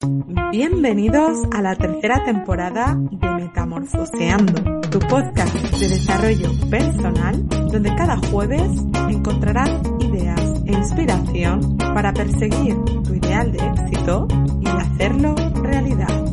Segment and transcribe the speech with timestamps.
[0.00, 8.70] Bienvenidos a la tercera temporada de Metamorfoseando, tu podcast de desarrollo personal, donde cada jueves
[9.10, 9.68] encontrarás
[9.98, 14.28] ideas e inspiración para perseguir tu ideal de éxito
[14.60, 16.24] y hacerlo realidad.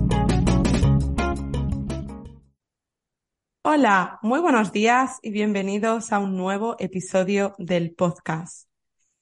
[3.64, 8.70] Hola, muy buenos días y bienvenidos a un nuevo episodio del podcast.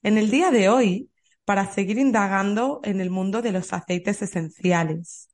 [0.01, 1.12] En el día de hoy
[1.45, 5.29] para seguir indagando en el mundo de los aceites esenciales.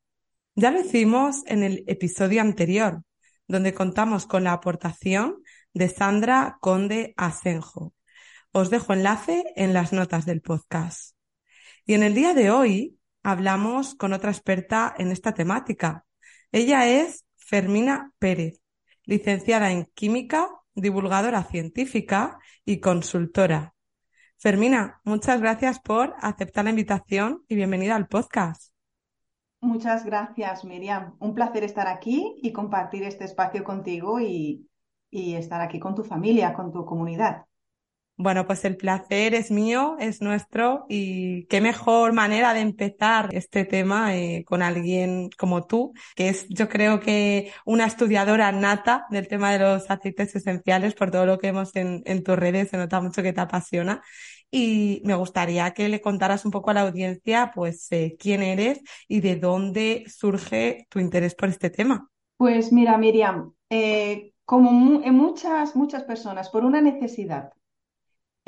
[0.55, 3.03] Ya lo hicimos en el episodio anterior,
[3.47, 5.37] donde contamos con la aportación
[5.73, 7.93] de Sandra Conde Asenjo.
[8.51, 11.15] Os dejo enlace en las notas del podcast.
[11.85, 16.05] Y en el día de hoy hablamos con otra experta en esta temática.
[16.51, 18.59] Ella es Fermina Pérez,
[19.05, 23.75] licenciada en química, divulgadora científica y consultora
[24.41, 28.71] Fermina, muchas gracias por aceptar la invitación y bienvenida al podcast.
[29.59, 31.17] Muchas gracias, Miriam.
[31.19, 34.69] Un placer estar aquí y compartir este espacio contigo y,
[35.09, 37.47] y estar aquí con tu familia, con tu comunidad.
[38.21, 43.63] Bueno, pues el placer es mío, es nuestro y qué mejor manera de empezar este
[43.63, 49.29] tema eh, con alguien como tú, que es yo creo que una estudiadora nata del
[49.29, 52.99] tema de los aceites esenciales por todo lo que vemos en, tus redes, se nota
[52.99, 54.01] mucho que te apasiona
[54.51, 58.81] y me gustaría que le contaras un poco a la audiencia pues eh, quién eres
[59.07, 62.09] y de dónde surge tu interés por este tema.
[62.35, 67.53] Pues mira, Miriam, eh, como en muchas, muchas personas, por una necesidad.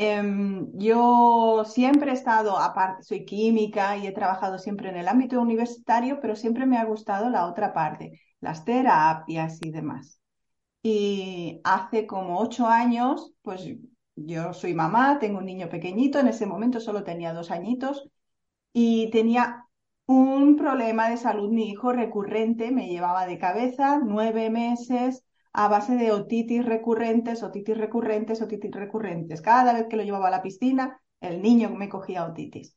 [0.03, 5.39] Em, yo siempre he estado, aparte, soy química y he trabajado siempre en el ámbito
[5.39, 10.19] universitario, pero siempre me ha gustado la otra parte, las terapias y demás.
[10.81, 13.63] Y hace como ocho años, pues
[14.15, 18.09] yo soy mamá, tengo un niño pequeñito, en ese momento solo tenía dos añitos
[18.73, 19.65] y tenía
[20.07, 25.23] un problema de salud, mi hijo recurrente, me llevaba de cabeza nueve meses
[25.53, 29.41] a base de otitis recurrentes, otitis recurrentes, otitis recurrentes.
[29.41, 32.75] Cada vez que lo llevaba a la piscina, el niño me cogía otitis.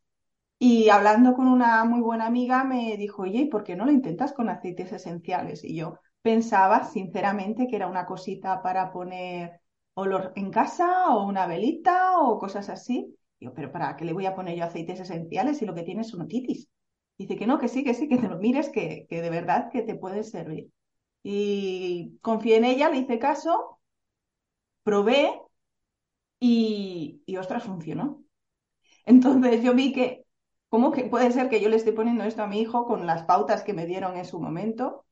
[0.59, 3.93] Y hablando con una muy buena amiga, me dijo, oye, ¿y por qué no lo
[3.93, 5.63] intentas con aceites esenciales?
[5.65, 9.61] Y yo pensaba, sinceramente, que era una cosita para poner
[9.95, 13.15] olor en casa o una velita o cosas así.
[13.39, 16.03] Digo, pero ¿para qué le voy a poner yo aceites esenciales si lo que tiene
[16.03, 16.69] es otitis?
[17.19, 19.71] Dice que no, que sí, que sí, que te lo mires, que, que de verdad
[19.71, 20.71] que te puede servir.
[21.25, 23.81] Y confié en ella, le hice caso,
[24.85, 25.41] probé
[26.41, 28.23] y, y ostras, funcionó.
[29.07, 30.27] Entonces yo vi que,
[30.69, 33.25] ¿cómo que puede ser que yo le esté poniendo esto a mi hijo con las
[33.25, 35.07] pautas que me dieron en su momento?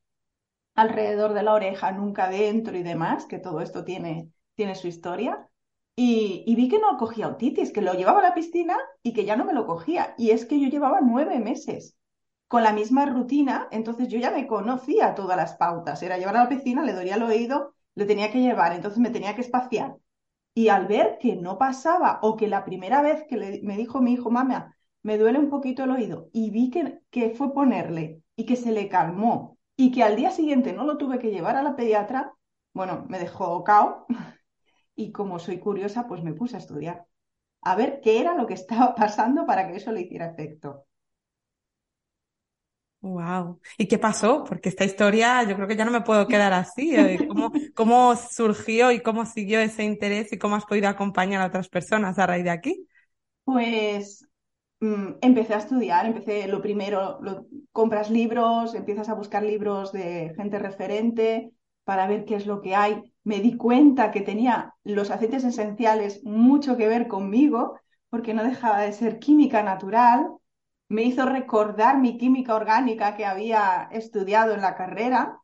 [0.75, 5.49] Alrededor de la oreja, nunca dentro y demás, que todo esto tiene, tiene su historia.
[5.95, 9.25] Y, y, vi que no cogía otitis, que lo llevaba a la piscina y que
[9.25, 10.15] ya no me lo cogía.
[10.17, 11.97] Y es que yo llevaba nueve meses
[12.53, 16.03] con la misma rutina, entonces yo ya me conocía todas las pautas.
[16.03, 19.09] Era llevar a la piscina, le dolía el oído, le tenía que llevar, entonces me
[19.09, 19.97] tenía que espaciar.
[20.53, 24.13] Y al ver que no pasaba, o que la primera vez que me dijo mi
[24.13, 28.45] hijo, mamá, me duele un poquito el oído, y vi que, que fue ponerle y
[28.45, 31.63] que se le calmó, y que al día siguiente no lo tuve que llevar a
[31.63, 32.35] la pediatra,
[32.71, 34.05] bueno, me dejó cao,
[34.95, 37.07] y como soy curiosa, pues me puse a estudiar,
[37.61, 40.85] a ver qué era lo que estaba pasando para que eso le hiciera efecto.
[43.03, 43.59] Wow.
[43.77, 44.45] ¿Y qué pasó?
[44.45, 46.95] Porque esta historia yo creo que ya no me puedo quedar así.
[46.95, 47.25] ¿eh?
[47.27, 51.67] ¿Cómo, cómo surgió y cómo siguió ese interés y cómo has podido acompañar a otras
[51.67, 52.87] personas a raíz de aquí?
[53.43, 54.25] Pues
[54.79, 57.19] mm, empecé a estudiar, empecé lo primero,
[57.73, 61.51] compras libros, empiezas a buscar libros de gente referente
[61.83, 63.03] para ver qué es lo que hay.
[63.25, 67.77] Me di cuenta que tenía los aceites esenciales mucho que ver conmigo
[68.09, 70.37] porque no dejaba de ser química natural
[70.93, 75.39] me hizo recordar mi química orgánica que había estudiado en la carrera.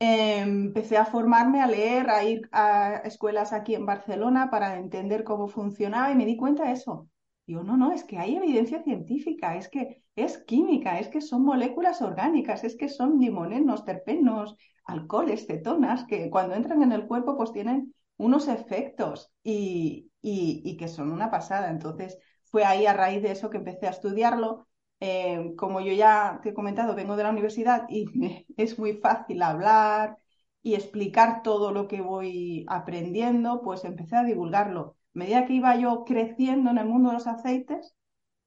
[0.00, 5.48] empecé a formarme, a leer, a ir a escuelas aquí en Barcelona para entender cómo
[5.48, 7.08] funcionaba y me di cuenta de eso.
[7.46, 11.44] Digo, no, no, es que hay evidencia científica, es que es química, es que son
[11.44, 17.36] moléculas orgánicas, es que son limonenos, terpenos, alcoholes, cetonas, que cuando entran en el cuerpo
[17.36, 21.70] pues tienen unos efectos y, y que son una pasada.
[21.70, 24.66] Entonces fue ahí a raíz de eso que empecé a estudiarlo
[25.06, 28.06] eh, como yo ya te he comentado, vengo de la universidad y
[28.56, 30.16] es muy fácil hablar
[30.62, 34.96] y explicar todo lo que voy aprendiendo, pues empecé a divulgarlo.
[35.14, 37.94] A medida que iba yo creciendo en el mundo de los aceites,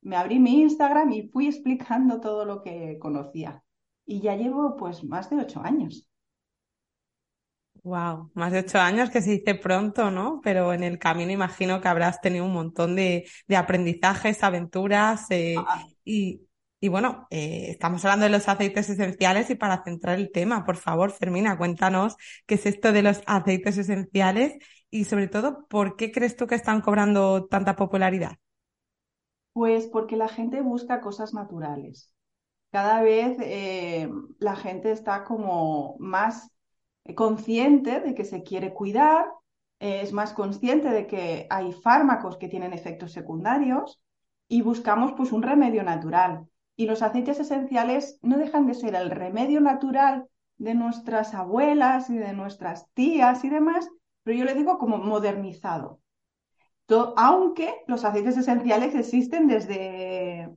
[0.02, 3.64] me abrí mi Instagram y fui explicando todo lo que conocía.
[4.08, 6.10] Y ya llevo pues más de ocho años.
[7.84, 10.42] Wow, más de ocho años que se dice pronto, ¿no?
[10.44, 15.86] Pero en el camino imagino que habrás tenido un montón de, aprendizajes, aventuras eh, ah.
[16.04, 16.47] y,
[16.80, 20.78] y, bueno, eh, estamos hablando de los aceites esenciales y para centrar el tema, por
[20.78, 24.58] favor, Fermina, cuéntanos qué es esto de los aceites esenciales
[24.90, 28.38] y sobre todo, ¿por qué crees tú que están cobrando tanta popularidad?
[29.54, 32.14] Pues porque la gente busca cosas naturales.
[32.72, 34.10] Cada vez eh,
[34.40, 36.52] la gente está como más
[37.16, 39.26] consciente de que se quiere cuidar,
[39.80, 44.00] es más consciente de que hay fármacos que tienen efectos secundarios
[44.48, 46.48] y buscamos pues un remedio natural.
[46.78, 52.18] Y los aceites esenciales no dejan de ser el remedio natural de nuestras abuelas y
[52.18, 53.90] de nuestras tías y demás,
[54.24, 56.00] pero yo le digo como modernizado
[57.16, 60.50] aunque los aceites esenciales existen desde,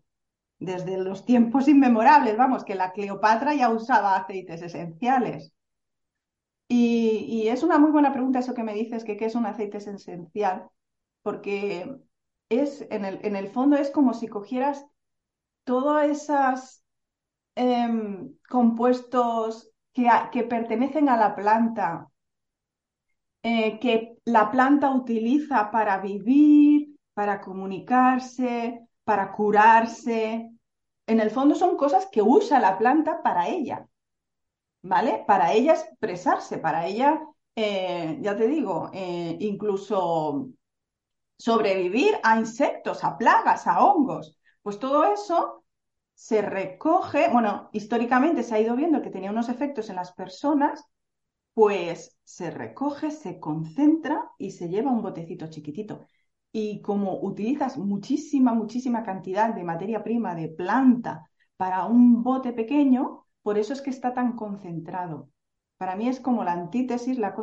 [0.58, 5.52] desde los tiempos inmemorables, vamos, que la Cleopatra ya usaba aceites esenciales.
[6.68, 9.78] Y, es una muy buena pregunta eso que me dices, que qué es un aceite
[9.78, 10.68] esencial,
[11.22, 11.96] porque
[12.48, 14.86] es, en el, en el fondo es como si cogieras
[15.70, 16.82] todos esos
[17.54, 22.08] em, compuestos que, pertenecen a la planta
[23.44, 30.50] eh, que la planta utiliza para vivir, para comunicarse, para curarse.
[31.06, 33.86] En el fondo son cosas que usa la planta para ella,
[34.82, 35.22] ¿vale?
[35.24, 37.22] Para ella expresarse, para ella,
[37.54, 40.48] eh, ya te digo, eh, incluso
[41.38, 44.36] sobrevivir a insectos, a plagas, a hongos.
[44.62, 45.59] Pues todo eso
[46.20, 50.84] se recoge, bueno, históricamente se ha ido viendo que tenía unos efectos en las personas
[51.54, 56.06] pues se recoge, se concentra y se lleva un botecito chiquitito.
[56.52, 61.26] Y como utilizas muchísima, muchísima cantidad de materia prima, de planta,
[61.56, 65.30] para un bote pequeño, por eso es que está tan concentrado.
[65.78, 67.34] Para mí es como la antítesis, la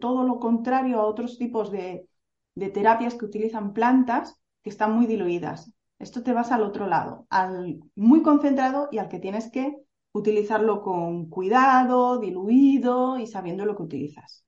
[0.00, 2.06] todo lo contrario a otros tipos de
[2.54, 5.72] terapias que utilizan plantas que están muy diluidas.
[6.00, 9.76] Esto te vas al otro lado, al muy concentrado y al que tienes que
[10.12, 14.44] utilizarlo con cuidado, diluido y sabiendo lo que utilizas.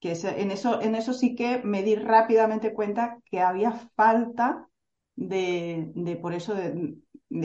[0.00, 4.68] Que en, eso, en eso sí que me di rápidamente cuenta que había falta
[5.16, 6.98] de, de por eso de,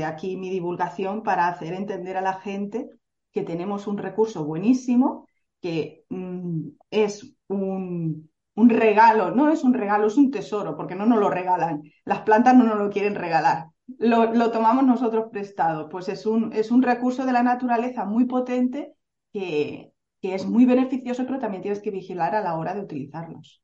[0.06, 2.90] aquí mi divulgación para hacer entender a la gente
[3.32, 5.28] que tenemos un recurso buenísimo,
[5.62, 11.06] que mm, es un, un regalo, no es un regalo, es un tesoro, porque no
[11.06, 11.84] nos lo regalan.
[12.06, 15.90] Las plantas no nos lo quieren regalar lo, tomamos nosotros prestado.
[15.90, 18.94] Pues es un, es un recurso de la naturaleza muy potente
[19.32, 19.92] que,
[20.22, 23.62] que es muy beneficioso, pero también tienes que vigilar a la hora de utilizarlos.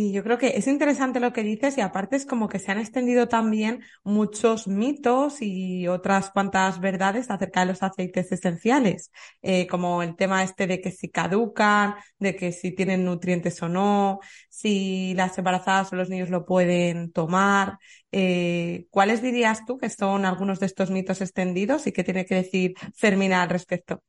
[0.00, 2.70] Y yo creo que es interesante lo que dices y aparte es como que se
[2.70, 9.10] han extendido también muchos mitos y otras cuantas verdades acerca de los aceites esenciales,
[9.42, 13.68] eh, como el tema este de que si caducan, de que si tienen nutrientes o
[13.68, 17.78] no, si las embarazadas o los niños lo pueden tomar.
[18.12, 22.36] Eh, ¿Cuáles dirías tú que son algunos de estos mitos extendidos y qué tiene que
[22.36, 24.00] decir Fermina al respecto?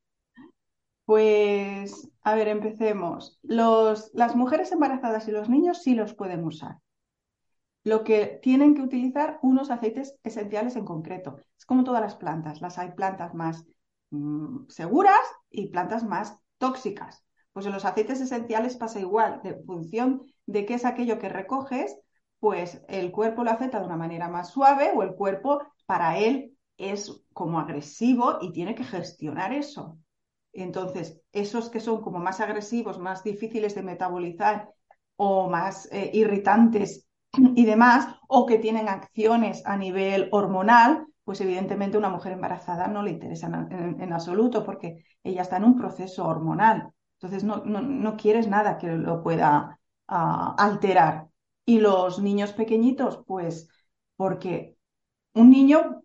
[1.10, 3.40] Pues, a ver, empecemos.
[3.42, 6.78] Las mujeres embarazadas y los niños sí los pueden usar.
[7.84, 11.38] Lo que tienen que utilizar unos aceites esenciales en concreto.
[11.58, 12.62] Es como todas las plantas.
[12.62, 13.66] Las hay plantas más
[14.12, 15.18] mm, seguras
[15.50, 17.26] y plantas más tóxicas.
[17.54, 19.42] Pues en los aceites esenciales pasa igual.
[19.42, 21.98] De función de qué es aquello que recoges,
[22.40, 26.56] pues el cuerpo lo acepta de una manera más suave o el cuerpo para él
[26.78, 29.98] es como agresivo y tiene que gestionar eso.
[30.54, 34.70] Entonces, esos que son como más agresivos, más difíciles de metabolizar
[35.16, 37.08] o más eh, irritantes
[37.56, 43.04] y demás, o que tienen acciones a nivel hormonal, pues evidentemente una mujer embarazada no
[43.04, 46.92] le interesa en, absoluto porque ella está en un proceso hormonal.
[47.18, 51.28] Entonces no, no, quieres nada que lo pueda ah, alterar.
[51.66, 53.70] Y los niños pequeñitos, pues
[54.16, 54.76] porque
[55.34, 56.02] un niño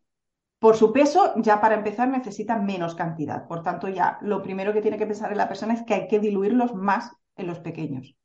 [0.64, 3.47] por su peso, ya para empezar necesita menos cantidad.
[3.47, 6.09] Por tanto, ya lo primero que tiene que pensar en la persona es que hay
[6.09, 8.16] que diluirlos más en los pequeños.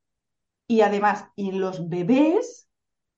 [0.65, 2.69] Y además, en los bebés,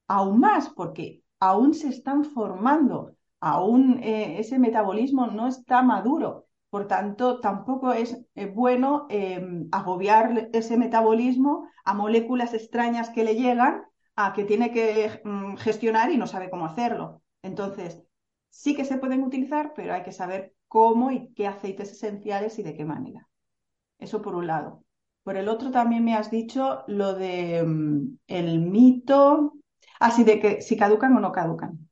[0.08, 6.48] aún más, porque aún se están formando, aún eh, ese metabolismo no está maduro.
[6.72, 13.36] Por tanto, tampoco es eh, bueno em, agobiar ese metabolismo a moléculas extrañas que le
[13.36, 13.84] llegan
[14.16, 17.22] a que tiene que mm, gestionar y no sabe cómo hacerlo.
[17.44, 18.01] Entonces,
[18.51, 22.63] sí que se pueden utilizar, pero hay que saber cómo y qué aceites esenciales y
[22.63, 23.27] de qué manera.
[23.98, 24.84] Eso por un lado.
[25.24, 29.53] Por el otro también me has dicho lo de mm, el mito,
[30.00, 31.89] así de que si caducan o no caducan.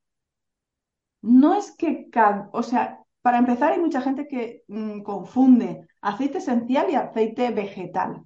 [1.21, 2.09] No es que,
[2.51, 8.23] o sea, para empezar hay mucha gente que mm, confunde aceite esencial y aceite vegetal,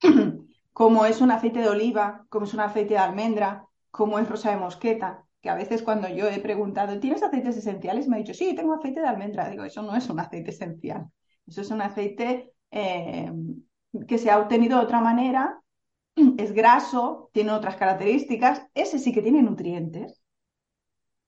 [0.72, 4.50] como es un aceite de oliva, como es un aceite de almendra, como es rosa
[4.50, 8.08] de mosqueta, que a veces cuando yo he preguntado, ¿tienes aceites esenciales?
[8.08, 9.48] Me ha dicho, sí, tengo aceite de almendra.
[9.48, 11.06] Digo, eso no es un aceite esencial,
[11.46, 13.32] eso es un aceite eh,
[14.06, 15.60] que se ha obtenido de otra manera,
[16.38, 20.22] es graso, tiene otras características, ese sí que tiene nutrientes,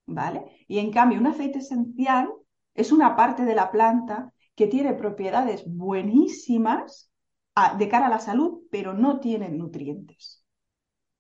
[0.07, 0.64] ¿vale?
[0.69, 2.28] Y en cambio, un aceite esencial
[2.75, 7.11] es una parte de la planta que tiene propiedades buenísimas
[7.78, 10.45] de cara a la salud, pero no tiene nutrientes.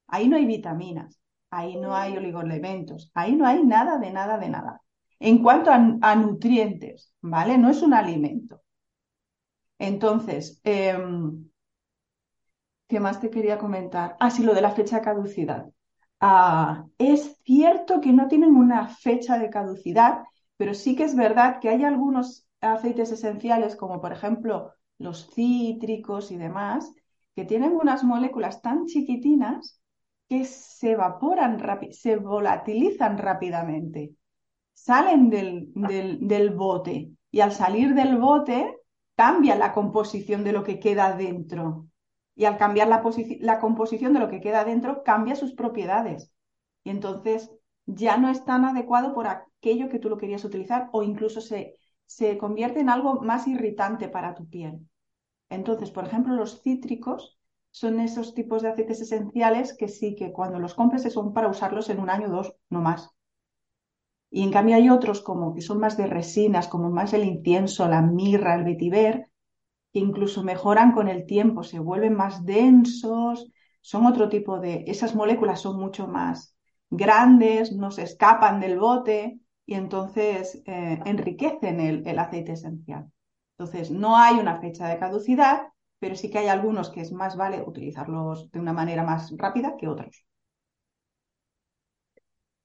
[0.08, 1.21] Ahí no hay vitaminas,
[1.52, 4.82] ahí no hay oligoelementos, ahí no hay nada de nada de nada.
[5.20, 7.58] En cuanto a nutrientes, ¿vale?
[7.58, 8.60] No es un alimento.
[9.78, 11.50] Entonces, em,
[12.88, 14.16] ¿qué más te quería comentar?
[14.20, 15.66] Ah, sí, lo de la fecha de caducidad.
[16.20, 20.24] Ah, es cierto que no tienen una fecha de caducidad,
[20.56, 26.30] pero sí que es verdad que hay algunos aceites esenciales, como por ejemplo los cítricos
[26.30, 26.92] y demás,
[27.34, 29.81] que tienen unas moléculas tan chiquitinas
[30.32, 34.14] que se evaporan, se volatilizan rápidamente,
[34.72, 38.78] salen del, del bote y al salir del bote
[39.14, 41.86] cambia la composición de lo que queda dentro.
[42.34, 43.02] Y al cambiar la,
[43.40, 46.32] la composición de lo que queda dentro, cambia sus propiedades.
[46.82, 47.50] Y entonces
[47.84, 51.76] ya no es tan adecuado por aquello que tú lo querías utilizar o incluso se,
[52.06, 54.88] se convierte en algo más irritante para tu piel.
[55.50, 57.38] Entonces, por ejemplo, los cítricos
[57.72, 61.90] son esos tipos de aceites esenciales que sí que cuando los compres son para usarlos
[61.90, 63.10] en un año o dos, no más.
[64.30, 67.88] Y en cambio hay otros como que son más de resinas, como más el incienso,
[67.88, 69.28] la mirra, el vetiver,
[69.92, 73.50] que incluso mejoran con el tiempo, se vuelven más densos,
[73.80, 76.56] son otro tipo de, esas moléculas son mucho más
[76.90, 83.10] grandes, no se escapan del bote y entonces eh, enriquecen el, el aceite esencial.
[83.56, 85.71] Entonces, no hay una fecha de caducidad,
[86.02, 89.76] pero sí que hay algunos que es más vale utilizarlos de una manera más rápida
[89.78, 90.26] que otros.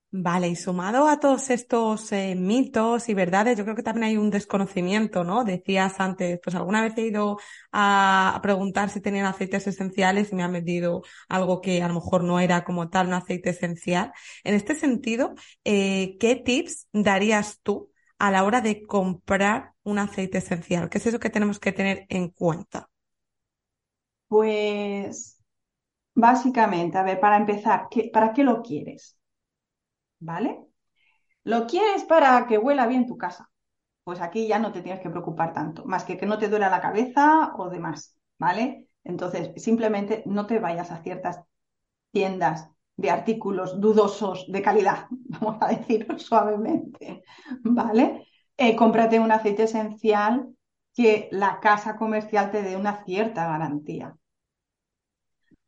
[0.10, 4.17] Vale, y sumado a todos estos eh, mitos y verdades, yo creo que también hay
[4.17, 5.44] un desconocimiento, ¿no?
[5.44, 7.38] Decías antes, pues alguna vez he ido
[7.72, 12.24] a, preguntar si tenían aceites esenciales y me han vendido algo que a lo mejor
[12.24, 14.13] no era como tal un aceite esencial.
[14.44, 20.39] En este sentido, eh, ¿qué tips darías tú a la hora de comprar un aceite
[20.39, 20.89] esencial?
[20.89, 22.89] ¿Qué es eso que tenemos que tener en cuenta?
[24.29, 25.41] Pues
[26.15, 29.17] básicamente, a ver, para empezar, ¿para qué lo quieres?
[30.19, 30.60] ¿vale?
[31.43, 33.50] Lo quieres para que huela bien tu casa.
[34.03, 36.69] Pues aquí ya no te tienes que preocupar tanto, más que que no te duela
[36.69, 38.89] la cabeza o demás, ¿vale?
[39.03, 41.41] Entonces, simplemente no te vayas a ciertas
[42.12, 47.24] tiendas de artículos dudosos de calidad, vamos a decirlo suavemente,
[47.63, 48.27] ¿vale?
[48.57, 50.50] Eh, cómprate un aceite esencial
[50.97, 54.17] que la casa comercial te dé una cierta garantía.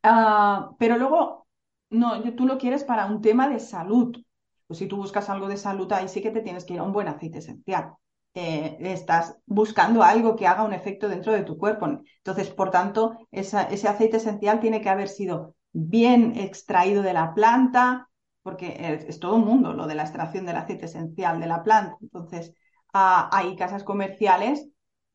[0.01, 1.45] Ah, pero luego,
[1.91, 4.17] no, tú lo quieres para un tema de salud,
[4.65, 6.83] pues si tú buscas algo de salud, ahí sí que te tienes que ir a
[6.83, 7.93] un buen aceite esencial.
[8.33, 11.85] Eh, estás buscando algo que haga un efecto dentro de tu cuerpo.
[11.85, 13.57] Entonces, por tanto, ese
[13.87, 18.09] aceite esencial tiene que haber sido bien extraído de la planta,
[18.41, 21.97] porque es, todo un mundo lo de la extracción del aceite esencial de la planta.
[22.01, 22.55] Entonces,
[22.93, 24.67] ah, hay casas comerciales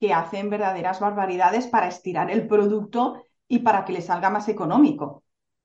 [0.05, 5.25] que hacen verdaderas barbaridades para estirar el producto y para que le salga más económico.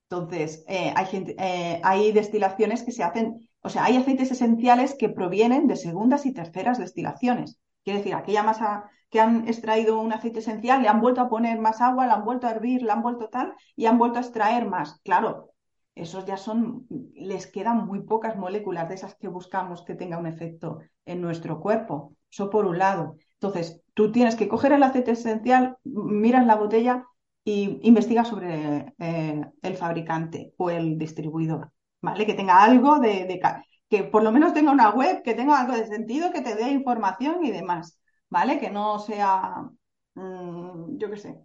[0.10, 5.10] Entonces, eh, hay, eh, hay destilaciones que se hacen o sea, hay aceites esenciales que
[5.10, 7.60] provienen de segundas y terceras destilaciones.
[7.84, 11.60] Quiere decir, aquella masa que han extraído un aceite esencial, le han vuelto a poner
[11.60, 14.22] más agua, la han vuelto a hervir, la han vuelto tal, y han vuelto a
[14.22, 15.01] extraer más.
[15.01, 15.50] Claro,
[15.96, 20.27] esos ya son, les quedan muy pocas moléculas de esas que buscamos que tenga un
[20.27, 22.15] efecto en nuestro cuerpo.
[22.31, 23.17] Eso por un lado.
[23.34, 27.05] Entonces, tú tienes que coger el aceite esencial, miras la botella
[27.43, 31.73] y investigas sobre eh, el fabricante o el distribuidor.
[32.01, 32.25] ¿vale?
[32.25, 33.41] Que tenga algo de,
[33.89, 36.71] que por lo menos tenga una web, que tenga algo de sentido, que te dé
[36.71, 38.57] información y demás, ¿vale?
[38.57, 39.69] Que no sea,
[40.15, 41.35] mm, yo qué sé,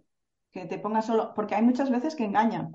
[0.53, 2.71] que te ponga solo, porque hay muchas veces que engañan.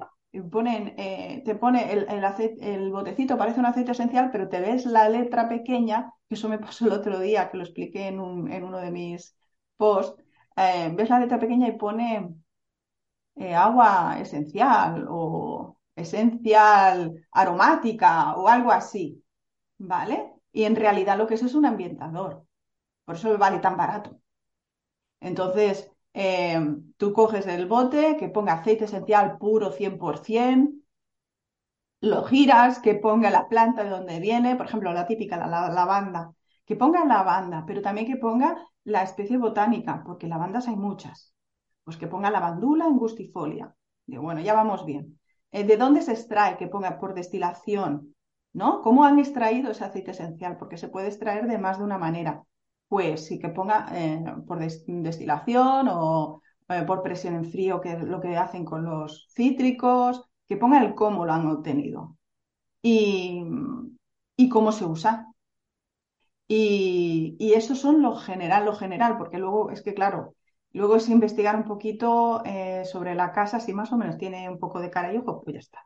[0.52, 2.22] Ponen, eh, te pone el, el,
[2.60, 6.58] el botecito, parece un aceite esencial, pero te ves la letra pequeña, que eso me
[6.58, 9.39] pasó el otro día, que lo expliqué en, un, en uno de mis
[9.82, 10.22] posts,
[10.56, 12.34] eh, ves la letra pequeña y pone
[13.36, 19.24] eh, agua esencial o esencial aromática o algo así,
[19.78, 20.16] ¿vale?
[20.52, 22.46] Y en realidad lo que es es un ambientador.
[23.04, 24.20] Por eso vale tan barato.
[25.20, 26.60] Entonces, eh,
[26.96, 30.72] tú coges el bote que ponga aceite esencial puro 100%,
[32.00, 36.34] lo giras, que ponga la planta de donde viene, por ejemplo, la típica, la, lavanda,
[36.70, 41.34] que ponga lavanda, pero también que ponga la especie botánica, porque lavandas hay muchas.
[41.82, 43.74] Pues que ponga lavandula angustifolia.
[44.06, 45.18] Digo, bueno, ya vamos bien.
[45.50, 46.56] Eh, ¿De dónde se extrae?
[46.58, 48.14] Que ponga por destilación,
[48.52, 48.82] ¿no?
[48.82, 50.58] ¿Cómo han extraído ese aceite esencial?
[50.58, 52.44] Porque se puede extraer de más de una manera.
[52.86, 58.04] Pues sí que ponga eh, por destilación o eh, por presión en frío, que es
[58.04, 62.16] lo que hacen con los cítricos, que ponga el cómo lo han obtenido
[62.80, 63.42] y,
[64.48, 65.29] cómo se usa.
[66.52, 70.34] Y, eso son lo general, lo general, porque luego es que, claro,
[70.72, 74.58] luego es investigar un poquito eh, sobre la casa, si más o menos tiene un
[74.58, 75.78] poco de cara y ojo, pues ya está.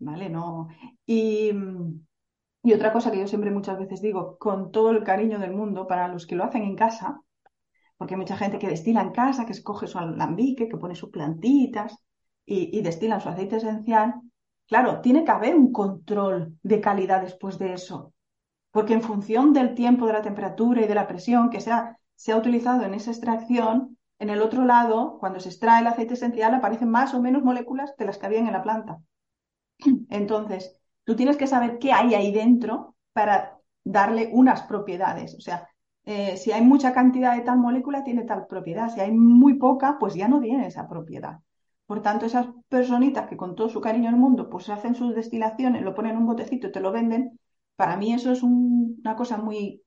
[0.00, 0.28] ¿Vale?
[0.28, 0.68] No.
[1.06, 1.52] Y,
[2.64, 5.86] y otra cosa que yo siempre muchas veces digo, con todo el cariño del mundo,
[5.86, 7.20] para los que lo hacen en casa,
[7.96, 11.10] porque hay mucha gente que destila en casa, que escoge su alambique, que pone sus
[11.10, 11.96] plantitas,
[12.46, 14.14] y, destilan su aceite esencial,
[14.66, 18.13] claro, tiene que haber un control de calidad después de eso.
[18.74, 21.96] Porque en función del tiempo, de la temperatura y de la presión que se ha,
[22.16, 26.14] se ha utilizado en esa extracción, en el otro lado, cuando se extrae el aceite
[26.14, 28.98] esencial, aparecen más o menos moléculas de las que habían en la planta.
[30.10, 35.36] Entonces, tú tienes que saber qué hay ahí dentro para darle unas propiedades.
[35.36, 35.68] O sea,
[36.04, 38.92] eh, si hay mucha cantidad de tal molécula, tiene tal propiedad.
[38.92, 41.38] Si hay muy poca, pues ya no tiene esa propiedad.
[41.86, 45.82] Por tanto, esas personitas que con todo su cariño el mundo, pues hacen sus destilaciones,
[45.82, 47.38] lo ponen en un botecito y te lo venden,
[47.76, 49.82] para mí eso es una cosa muy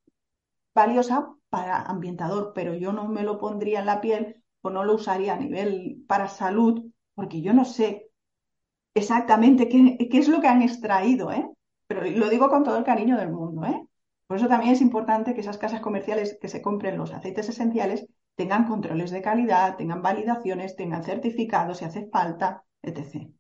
[0.74, 4.96] valiosa para ambientador, pero yo no me lo pondría en la piel o no lo
[4.96, 6.84] usaría a nivel para salud,
[7.16, 8.10] porque yo no sé
[8.94, 11.50] exactamente qué, qué es lo que han extraído, ¿eh?
[11.88, 13.88] Pero lo digo con todo el cariño del mundo, ¿eh?
[14.28, 18.08] Por eso también es importante que esas casas comerciales que se compren los aceites esenciales
[18.36, 23.37] tengan controles de calidad, tengan validaciones, tengan certificados si hace falta, etc.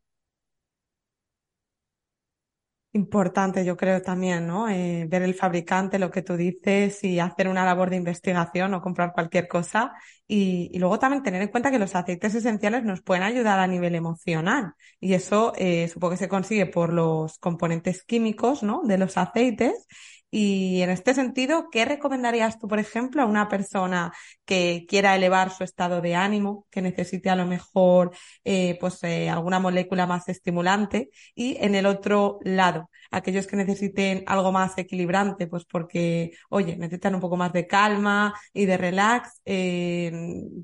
[2.97, 4.67] Importante, yo creo también, ¿no?
[4.69, 8.81] Eh, ver el fabricante, lo que tú dices y hacer una labor de investigación o
[8.81, 9.93] comprar cualquier cosa.
[10.27, 13.93] Y, luego también tener en cuenta que los aceites esenciales nos pueden ayudar a nivel
[13.93, 14.73] emocional.
[14.99, 18.81] Y eso eh, supongo que se consigue por los componentes químicos, ¿no?
[18.83, 19.85] De los aceites
[20.29, 24.11] y en este sentido, ¿qué recomendarías tú, por ejemplo, a una persona
[24.45, 28.11] que quiera elevar su estado de ánimo, que necesite a lo mejor
[28.43, 31.09] eh, pues eh, alguna molécula más estimulante?
[31.33, 37.15] Y en el otro lado, aquellos que necesiten algo más equilibrante, pues porque, oye, necesitan
[37.15, 40.11] un poco más de calma y de relax, eh,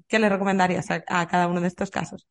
[0.08, 2.28] ¿qué le recomendarías a, a cada uno de estos casos?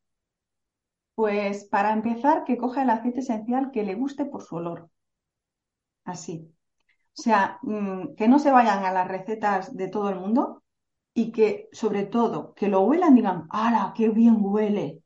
[1.15, 4.89] Pues para empezar, que coja el aceite esencial que le guste por su olor.
[6.05, 6.52] Así.
[7.17, 10.63] O sea, mm, que no se vayan a las recetas de todo el mundo
[11.13, 15.01] y que, sobre todo, que lo huelan digan, ¡hala, qué bien huele!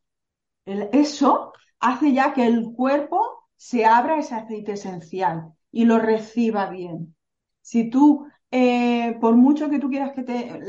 [0.66, 7.16] eso hace ya que el cuerpo se abra ese aceite esencial y lo reciba bien.
[7.62, 10.62] Si tú, eh, por mucho que tú quieras que te,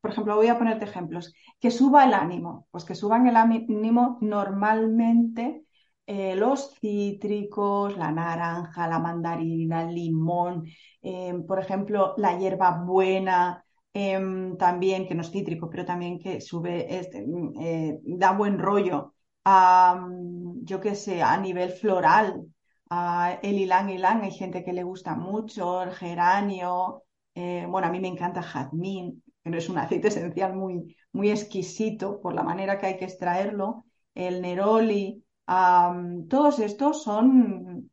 [0.00, 4.18] por ejemplo, voy a ponerte ejemplos, que suba el ánimo, pues que suban el ánimo
[4.20, 5.65] normalmente
[6.06, 10.64] eh, los cítricos, la naranja, la mandarina, el limón,
[11.02, 16.40] em, por ejemplo, la hierba buena, em, también, que no es cítrico, pero también que
[16.40, 19.14] sube, este, mm, eh, da buen rollo,
[20.68, 22.46] yo qué sé, a nivel floral,
[23.42, 27.02] el ylang ylang, hay gente que le gusta mucho, el geranio,
[27.34, 32.20] eh, bueno, a mí me encanta jazmín, pero es un aceite esencial muy, muy exquisito
[32.20, 37.90] por la manera que hay que extraerlo, el neroli, todos estos son,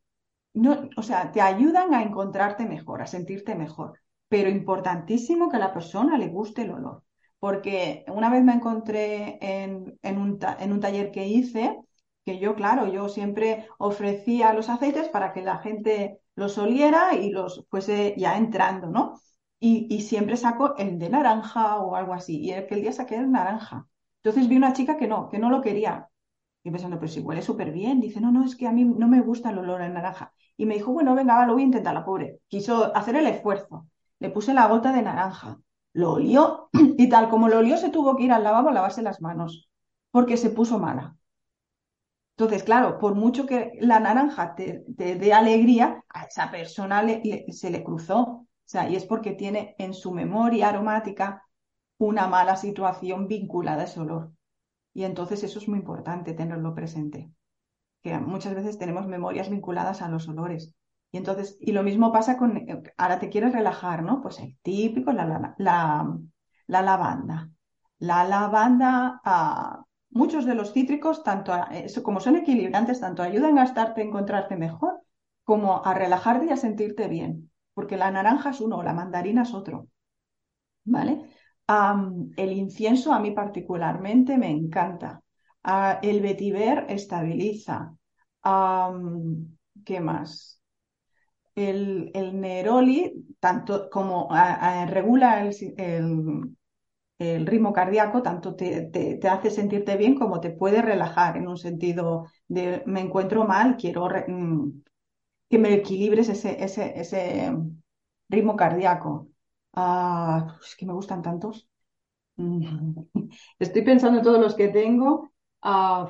[0.53, 5.59] no, o sea, te ayudan a encontrarte mejor, a sentirte mejor, pero importantísimo que a
[5.59, 7.03] la persona le guste el olor,
[7.39, 11.77] porque una vez me encontré en, en, un, en un taller que hice,
[12.25, 17.29] que yo, claro, yo siempre ofrecía los aceites para que la gente los oliera y
[17.31, 19.19] los fuese ya entrando, ¿no?
[19.59, 22.39] Y, y, siempre saco el de naranja o algo así.
[22.39, 23.87] Y aquel día saqué el naranja.
[24.17, 26.09] Entonces vi una chica que no, que no lo quería.
[26.63, 27.99] Y pensando, pero si huele súper bien.
[27.99, 30.33] Dice, no, no, es que a mí no me gusta el olor a naranja.
[30.57, 32.39] Y me dijo, bueno, venga, lo voy a intentar, la pobre.
[32.47, 33.87] Quiso hacer el esfuerzo.
[34.19, 35.59] Le puse la gota de naranja.
[35.93, 39.01] Lo olió y tal como lo olió se tuvo que ir al lavabo a lavarse
[39.01, 39.69] las manos
[40.13, 41.17] porque se puso mala.
[42.37, 47.03] Entonces, claro, por mucho que la naranja te, dé alegría, a esa persona
[47.49, 48.21] se le cruzó.
[48.21, 51.43] O sea, y es porque tiene en su memoria aromática
[51.97, 54.31] una mala situación vinculada a ese olor.
[54.93, 57.31] Y entonces eso es muy importante tenerlo presente.
[58.03, 60.75] que muchas veces tenemos memorias vinculadas a los olores.
[61.11, 64.21] Y entonces, y lo mismo pasa con, eh, ahora te quieres relajar, ¿no?
[64.21, 66.17] Pues el típico, la, la, la,
[66.67, 67.49] la lavanda.
[67.99, 71.53] La lavanda, ah, muchos de los cítricos, tanto
[72.03, 75.01] como son equilibrantes, tanto ayudan a estarte, a encontrarte mejor,
[75.43, 77.51] como a relajarte y a sentirte bien.
[77.73, 79.87] Porque la naranja es uno, la mandarina es otro.
[80.85, 81.29] ¿Vale?
[81.67, 85.21] El incienso a mí particularmente me encanta.
[85.63, 87.95] Ah, el vetiver estabiliza.
[89.85, 90.61] ¿Qué más?
[91.55, 94.29] El, neroli, tanto como
[94.87, 95.49] regula
[97.17, 102.25] el, ritmo cardíaco, tanto te, hace sentirte bien como te puede relajar en un sentido
[102.47, 104.81] de me encuentro mal, quiero mm,
[105.49, 107.55] que me equilibres ese
[108.29, 109.32] ritmo cardíaco.
[109.73, 111.67] Ah, es que me gustan tantos.
[113.59, 115.31] Estoy pensando en todos los que tengo.
[115.61, 116.09] Ah,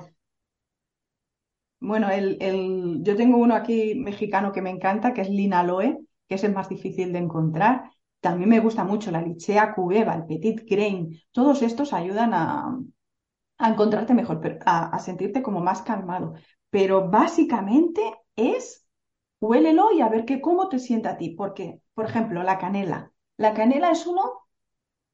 [1.80, 2.08] bueno,
[3.04, 6.69] yo tengo uno aquí mexicano que me encanta, que es Linaloe, que es el más
[6.69, 7.91] difícil de encontrar.
[8.21, 11.19] También me gusta mucho la Lichea cubeba, el Petit Grain.
[11.34, 12.80] Todos estos ayudan a,
[13.60, 16.36] encontrarte mejor, a, a sentirte como más calmado.
[16.71, 18.02] Pero básicamente
[18.38, 18.86] es
[19.41, 21.32] huélelo y a ver qué, cómo te sienta a ti.
[21.32, 23.12] Porque, por ejemplo, la canela.
[23.43, 24.23] La canela es uno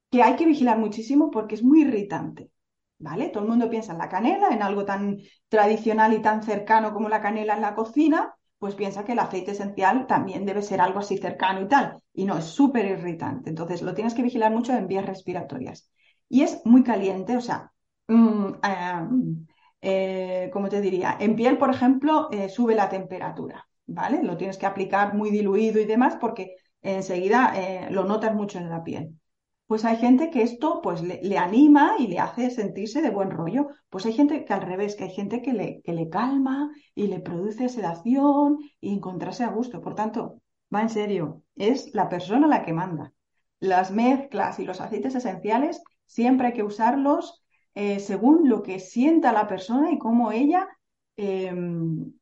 [0.08, 2.52] que hay que vigilar muchísimo porque es muy irritante.
[2.98, 3.30] ¿Vale?
[3.30, 7.08] Todo el mundo piensa en la canela, en algo tan tradicional y tan cercano como
[7.08, 11.00] la canela en la cocina, pues piensa que el aceite esencial también debe ser algo
[11.00, 11.98] así cercano y tal.
[12.12, 13.50] Y no, es súper irritante.
[13.50, 15.90] Entonces lo tienes que vigilar mucho en vías respiratorias.
[16.28, 17.72] Y es muy caliente, o sea,
[18.06, 19.46] mm, em,
[19.80, 21.16] eh, ¿cómo te diría?
[21.18, 24.22] En piel, por ejemplo, eh, sube la temperatura, ¿vale?
[24.22, 28.70] Lo tienes que aplicar muy diluido y demás porque enseguida eh, lo notas mucho en
[28.70, 29.20] la piel
[29.70, 33.68] pues hay gente que esto pues le, anima y le hace sentirse de buen rollo.
[33.88, 37.06] Pues hay gente que al revés, que hay gente que le, que le calma y
[37.06, 39.80] le produce sedación y encontrarse a gusto.
[39.80, 40.42] Por tanto,
[40.74, 43.12] va en serio, es la persona la que manda.
[43.60, 47.44] Las mezclas y los aceites esenciales siempre hay que usarlos
[47.76, 50.66] eh, según lo que sienta la persona y cómo ella,
[51.14, 52.12] em,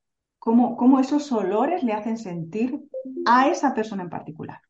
[0.77, 2.81] cómo, esos olores le hacen sentir
[3.27, 4.61] a esa persona en particular.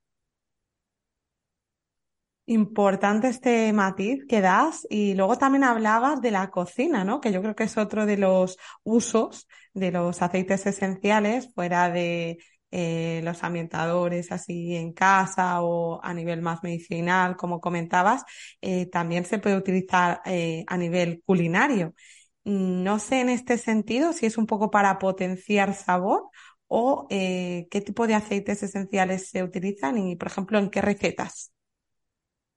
[2.47, 7.21] Importante este matiz que das y luego también hablabas de la cocina, ¿no?
[7.21, 12.39] Que yo creo que es otro de los usos de los aceites esenciales fuera de
[12.71, 18.25] eh, los ambientadores así en casa o a nivel más medicinal, como comentabas,
[18.61, 21.95] eh, también se puede utilizar eh, a nivel culinario.
[22.49, 26.31] No sé en este sentido si es un poco para potenciar sabor
[26.67, 31.53] o qué tipo de aceites esenciales se utilizan y, por ejemplo, en qué recetas.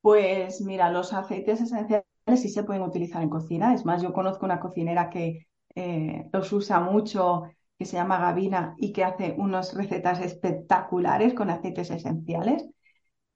[0.01, 3.73] Pues mira, los aceites esenciales sí se pueden utilizar en cocina.
[3.73, 7.43] Es más, yo conozco una cocinera que eh, los usa mucho,
[7.77, 12.67] que se llama Gavina y que hace unas recetas espectaculares con aceites esenciales.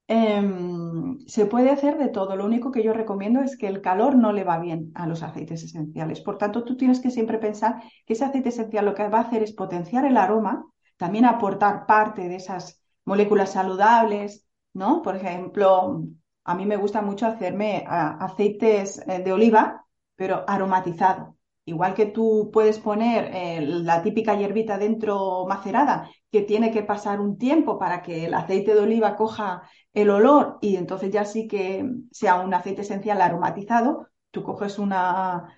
[0.07, 2.35] Em, se puede hacer de todo.
[2.35, 5.23] Lo único que yo recomiendo es que el calor no le va bien a los
[5.23, 6.21] aceites esenciales.
[6.21, 9.21] Por tanto, tú tienes que siempre pensar que ese aceite esencial lo que va a
[9.21, 10.65] hacer es potenciar el aroma,
[10.97, 15.01] también aportar parte de esas moléculas saludables, ¿no?
[15.01, 16.03] Por ejemplo,
[16.43, 21.34] a mí me gusta mucho hacerme aceites eh, de oliva, pero aromatizado.
[21.67, 27.19] Igual que tú puedes poner eh, la típica hierbita dentro macerada, que tiene que pasar
[27.19, 31.47] un tiempo para que el aceite de oliva coja el olor y entonces ya sí
[31.47, 35.57] que sea un aceite esencial aromatizado, tú coges una,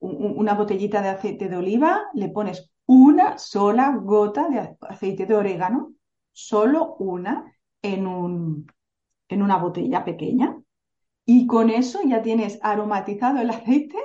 [0.00, 5.92] una botellita de aceite de oliva, le pones una sola gota de aceite de orégano,
[6.32, 7.52] solo una,
[7.82, 8.66] en un,
[9.28, 10.58] en una botella pequeña.
[11.26, 13.98] Y con eso ya tienes aromatizado el aceite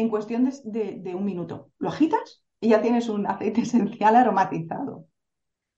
[0.00, 1.70] en cuestión de, un minuto.
[1.78, 5.06] Lo agitas y ya tienes un aceite esencial aromatizado.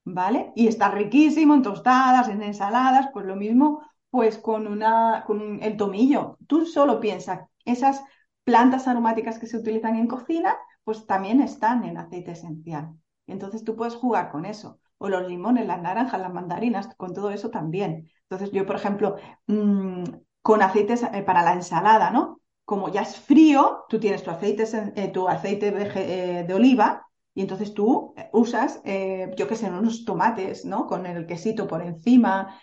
[0.04, 0.52] ¿Vale?
[0.56, 5.76] Y está riquísimo en tostadas, en ensaladas, pues lo mismo pues con, una, con el
[5.76, 6.36] tomillo.
[6.46, 8.02] Tú solo piensas, esas
[8.44, 12.90] plantas aromáticas que se utilizan en cocina, pues también están en aceite esencial.
[13.26, 14.80] Entonces tú puedes jugar con eso.
[14.98, 18.10] O los limones, las naranjas, las mandarinas, con todo eso también.
[18.22, 20.04] Entonces yo, por ejemplo, mm,
[20.42, 22.39] con aceites eh, para la ensalada, ¿no?
[22.70, 27.04] Como ya es frío, tú tienes tu aceite, eh, eh, de oliva
[27.34, 28.80] y entonces tú usas,
[29.36, 30.86] yo qué sé, unos tomates, ¿no?
[30.86, 32.60] Con el quesito por encima,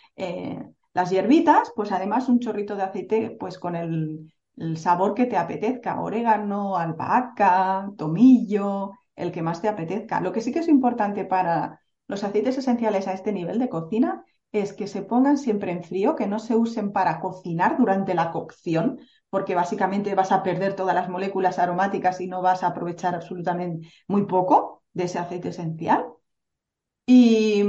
[0.94, 5.36] las hierbitas, pues además un chorrito de aceite, pues con el, el sabor que te
[5.36, 10.22] apetezca, orégano, albahaca, tomillo, el que más te apetezca.
[10.22, 14.24] Lo que sí que es importante para los aceites esenciales a este nivel de cocina
[14.54, 18.32] es que se pongan siempre en frío, que no se usen para cocinar durante la
[18.32, 23.16] cocción, porque básicamente vas a perder todas las moléculas aromáticas y no vas a aprovechar
[23.16, 26.06] absolutamente muy poco de ese aceite esencial.
[27.06, 27.64] Y,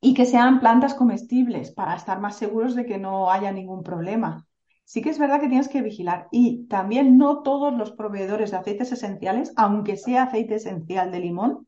[0.00, 4.46] y que sean plantas comestibles para estar más seguros de que no haya ningún problema.
[4.84, 8.56] Sí que es verdad que tienes que vigilar y también no todos los proveedores de
[8.58, 11.66] aceites esenciales, aunque sea aceite esencial de limón,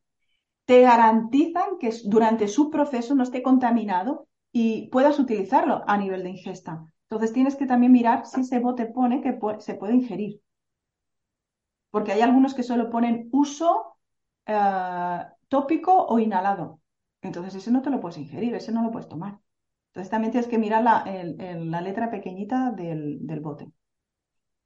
[0.67, 6.31] te garantizan que durante su proceso no esté contaminado y puedas utilizarlo a nivel de
[6.31, 6.85] ingesta.
[7.15, 10.41] Entonces tienes que también mirar si ese bote pone que se puede ingerir.
[11.93, 13.97] Porque hay algunos que solo ponen uso
[14.47, 16.81] eh, tópico o inhalado.
[17.23, 19.39] Entonces ese no te lo puedes ingerir, ese no lo puedes tomar.
[19.91, 23.71] Entonces también tienes que mirar la, la letra pequeñita del, bote.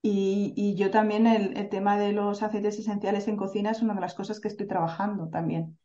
[0.00, 4.14] Y, yo también el, tema de los aceites esenciales en cocina es una de las
[4.14, 5.78] cosas que estoy trabajando también.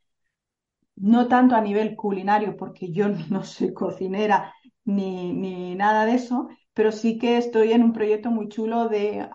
[0.96, 4.54] No tanto a nivel culinario, porque yo no soy cocinera
[4.86, 9.28] ni, ni nada de eso, pero sí que estoy en un proyecto muy chulo de,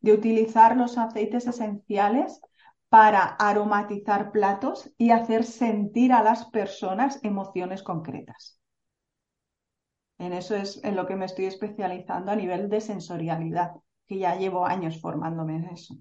[0.00, 2.40] de utilizar los aceites esenciales
[2.88, 8.60] para aromatizar platos y hacer sentir a las personas emociones concretas.
[10.18, 13.74] En eso es en lo que me estoy especializando a nivel de sensorialidad,
[14.08, 15.94] que ya llevo años formándome en eso.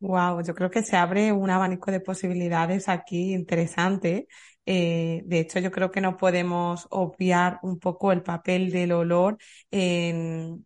[0.00, 4.28] Wow, yo creo que se abre un abanico de posibilidades aquí interesante.
[4.64, 9.38] Eh, de hecho, yo creo que no podemos obviar un poco el papel del olor
[9.72, 10.64] en,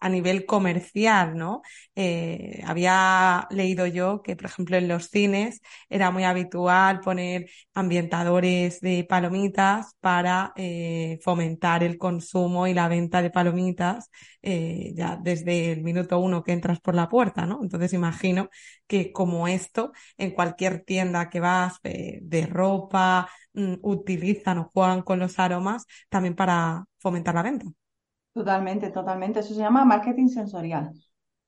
[0.00, 1.62] a nivel comercial, ¿no?
[1.94, 8.80] Eh, había leído yo que, por ejemplo, en los cines era muy habitual poner ambientadores
[8.80, 14.10] de palomitas para eh, fomentar el consumo y la venta de palomitas
[14.42, 17.60] eh, ya desde el minuto uno que entras por la puerta, ¿no?
[17.62, 18.48] Entonces imagino
[18.86, 25.18] que como esto, en cualquier tienda que vas de ropa, mm, utilizan o juegan con
[25.18, 27.66] los aromas también para fomentar la venta.
[28.32, 29.40] Totalmente, totalmente.
[29.40, 30.92] Eso se llama marketing sensorial.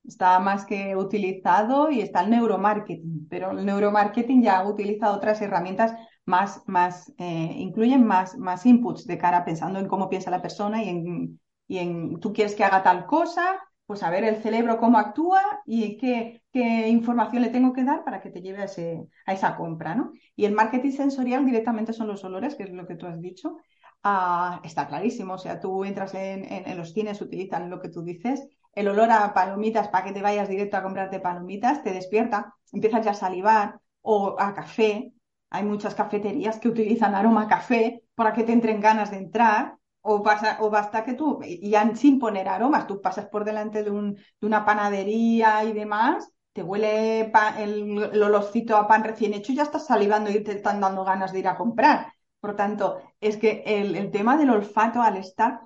[0.05, 5.41] Está más que utilizado y está el neuromarketing, pero el neuromarketing ya ha utilizado otras
[5.43, 10.43] herramientas más, más eh, incluyen más, más inputs de cara pensando en cómo piensa la
[10.43, 14.43] persona y en, y en tú quieres que haga tal cosa, pues a ver el
[14.43, 18.59] cerebro cómo actúa y qué, qué información le tengo que dar para que te lleve
[18.63, 20.13] a, ese, a esa compra, ¿no?
[20.35, 23.59] Y el marketing sensorial directamente son los olores, que es lo que tú has dicho,
[24.03, 25.35] Ah, está clarísimo.
[25.35, 28.47] O sea, tú entras en, los cines, utilizan lo que tú dices.
[28.73, 33.05] El olor a palomitas para que te vayas directo a comprarte palomitas te despierta, empiezas
[33.05, 35.13] ya a salivar o a café.
[35.51, 39.77] Hay muchas cafeterías que utilizan aroma a café para que te entren ganas de entrar.
[40.03, 43.91] O, pasa, o basta que tú, ya sin poner aromas, tú pasas por delante de,
[43.91, 49.53] un, de una panadería y demás, te huele el, el, olorcito a pan recién hecho
[49.53, 52.15] y ya estás salivando y te están dando ganas de ir a comprar.
[52.41, 55.61] Por tanto, es que el, tema del olfato, al estar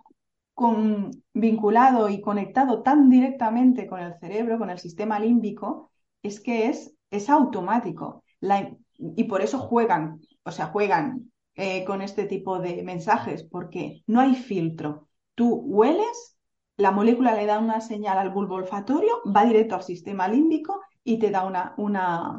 [1.33, 5.91] vinculado y conectado tan directamente con el cerebro, con el sistema límbico,
[6.23, 8.25] es que es, es automático.
[8.99, 14.21] y por eso juegan, o sea, juegan eh, con este tipo de mensajes, porque no
[14.21, 15.09] hay filtro.
[15.35, 16.39] Tú hueles,
[16.77, 21.19] la molécula le da una señal al bulbo olfatorio, va directo al sistema límbico y
[21.19, 22.37] te da una, una,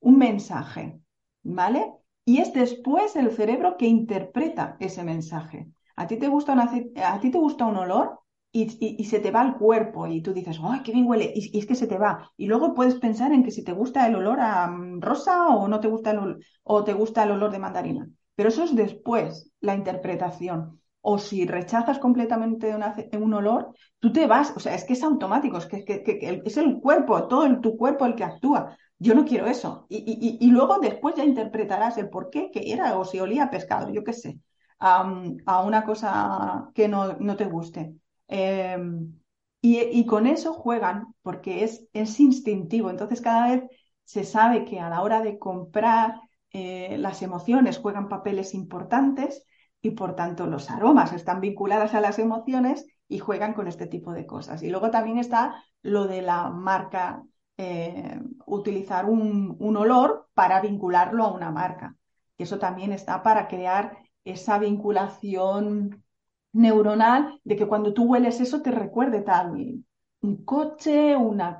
[0.00, 1.00] un mensaje.
[1.42, 1.97] ¿Vale?
[2.28, 5.72] Y es después el cerebro que interpreta ese mensaje.
[5.96, 8.20] A ti te gusta un, a ti te gusta un olor
[8.52, 11.32] y, se te va al cuerpo y tú dices, ¡ay, qué bien huele!
[11.34, 12.30] Y, es que se te va.
[12.36, 15.68] Y luego puedes pensar en que si te gusta el olor a mm, rosa o
[15.68, 18.06] no te gusta el, o te gusta el olor de mandarina.
[18.34, 20.82] Pero eso es después, la interpretación.
[21.00, 22.76] O si rechazas completamente
[23.16, 26.78] un olor, tú te vas, o sea, es que es automático, es que, es el
[26.78, 29.86] cuerpo, todo tu cuerpo el que actúa yo no quiero eso.
[29.88, 33.90] Y, luego después ya interpretarás el por qué, que era, o si olía a pescado,
[33.90, 34.40] yo qué sé,
[34.78, 37.94] a una cosa que no, no te guste.
[38.28, 39.18] Em,
[39.60, 42.90] y, con eso juegan porque es, es instintivo.
[42.90, 43.64] Entonces cada vez
[44.04, 49.44] se sabe que a la hora de comprar eh, las emociones juegan papeles importantes
[49.82, 54.12] y por tanto los aromas están vinculadas a las emociones y juegan con este tipo
[54.12, 54.62] de cosas.
[54.62, 57.22] Y luego también está lo de la marca
[57.58, 61.96] eh, utilizar un, olor para vincularlo a una marca.
[62.36, 66.04] Y eso también está para crear esa vinculación
[66.52, 69.82] neuronal de que cuando tú hueles eso te recuerde tal
[70.20, 71.58] un coche, una,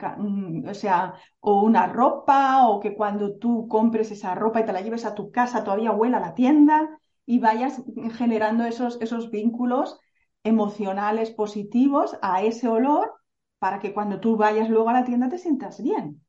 [0.68, 4.80] o sea, o una ropa, o que cuando tú compres esa ropa y te la
[4.80, 7.82] lleves a tu casa todavía huela la tienda y vayas
[8.14, 9.98] generando esos, esos vínculos
[10.44, 13.17] emocionales positivos a ese olor
[13.58, 16.22] para que cuando tú vayas luego a la tienda te sientas bien.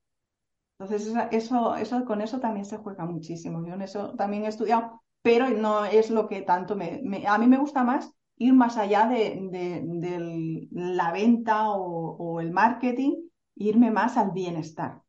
[0.79, 3.65] Entonces, eso, eso, con eso también se juega muchísimo.
[3.65, 7.47] Yo en eso también he estudiado, pero no es lo que tanto me, A mí
[7.47, 13.17] me gusta más ir más allá de, la venta o, el marketing,
[13.55, 15.01] irme más al bienestar.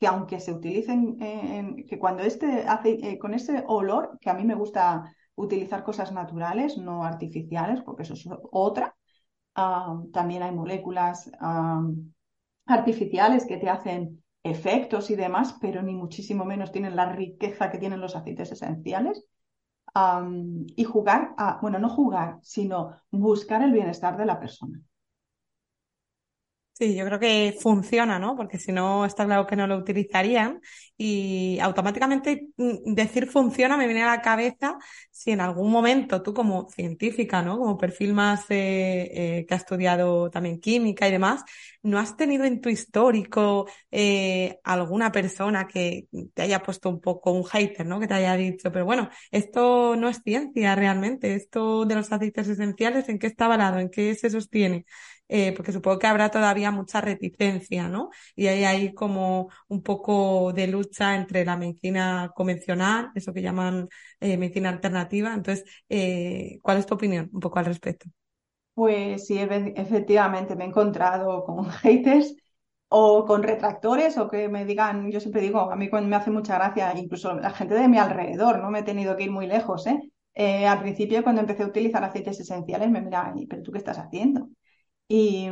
[0.00, 1.18] Que aunque se utilicen,
[1.86, 6.12] que cuando este hace, eh, con ese olor, que a mí me gusta utilizar cosas
[6.12, 8.96] naturales, no artificiales, porque eso es otra,
[9.58, 11.86] ah, también hay moléculas ah,
[12.66, 17.78] artificiales que te hacen efectos y demás, pero ni muchísimo menos tienen la riqueza que
[17.78, 19.24] tienen los aceites esenciales
[20.76, 24.80] y jugar a, bueno, no jugar, sino buscar el bienestar de la persona.
[26.80, 28.36] Sí, yo creo que funciona, ¿no?
[28.36, 30.60] Porque si no, está claro que no lo utilizarían.
[30.96, 34.78] Y automáticamente mm, decir funciona me viene a la cabeza
[35.10, 37.58] si en algún momento tú como científica, ¿no?
[37.58, 41.42] Como perfil más eh, eh, que ha estudiado también química y demás,
[41.82, 47.32] ¿no has tenido en tu histórico eh, alguna persona que te haya puesto un poco
[47.32, 47.98] un hater, ¿no?
[47.98, 52.46] Que te haya dicho, pero bueno, esto no es ciencia realmente, esto de los aceites
[52.48, 53.80] esenciales, ¿en qué está avalado?
[53.80, 54.84] ¿En qué se sostiene?
[55.28, 58.10] Eh, porque supongo que habrá todavía mucha reticencia, ¿no?
[58.34, 63.88] Y hay ahí como un poco de lucha entre la medicina convencional, eso que llaman
[64.20, 65.34] eh, medicina alternativa.
[65.34, 68.08] Entonces, eh, ¿cuál es tu opinión un poco al respecto?
[68.74, 72.34] Pues sí, efectivamente me he encontrado con haters
[72.88, 76.54] o con retractores o que me digan, yo siempre digo, a mí me hace mucha
[76.56, 79.86] gracia, incluso la gente de mi alrededor, no me he tenido que ir muy lejos,
[79.86, 80.00] ¿eh?
[80.66, 84.48] al principio, cuando empecé a utilizar aceites esenciales, me miraban, ¿pero tú qué estás haciendo?
[85.10, 85.48] Y,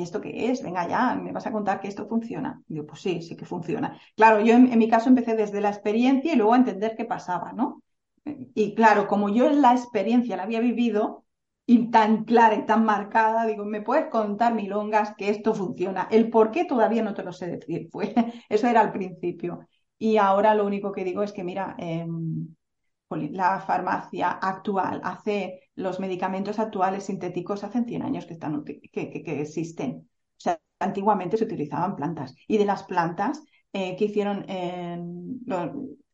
[0.00, 0.62] esto qué es?
[0.62, 2.62] Venga ya, me vas a contar que esto funciona.
[2.66, 4.00] digo, pues sí, sí que funciona.
[4.16, 7.52] Claro, yo en, mi caso empecé desde la experiencia y luego a entender qué pasaba,
[7.52, 7.82] ¿no?
[8.24, 11.24] Y claro, como yo en la experiencia la había vivido
[11.66, 16.08] y tan clara y tan marcada, digo, me puedes contar milongas que esto funciona.
[16.10, 18.14] El por qué todavía no te lo sé decir, fue,
[18.48, 19.68] eso era al principio.
[19.98, 22.54] Y ahora lo único que digo es que, mira, em,
[23.10, 30.08] la farmacia actual hace los medicamentos actuales sintéticos hace 100 años que, están, que, existen.
[30.36, 32.34] O sea, antiguamente se utilizaban plantas.
[32.46, 34.46] Y de las plantas eh, que hicieron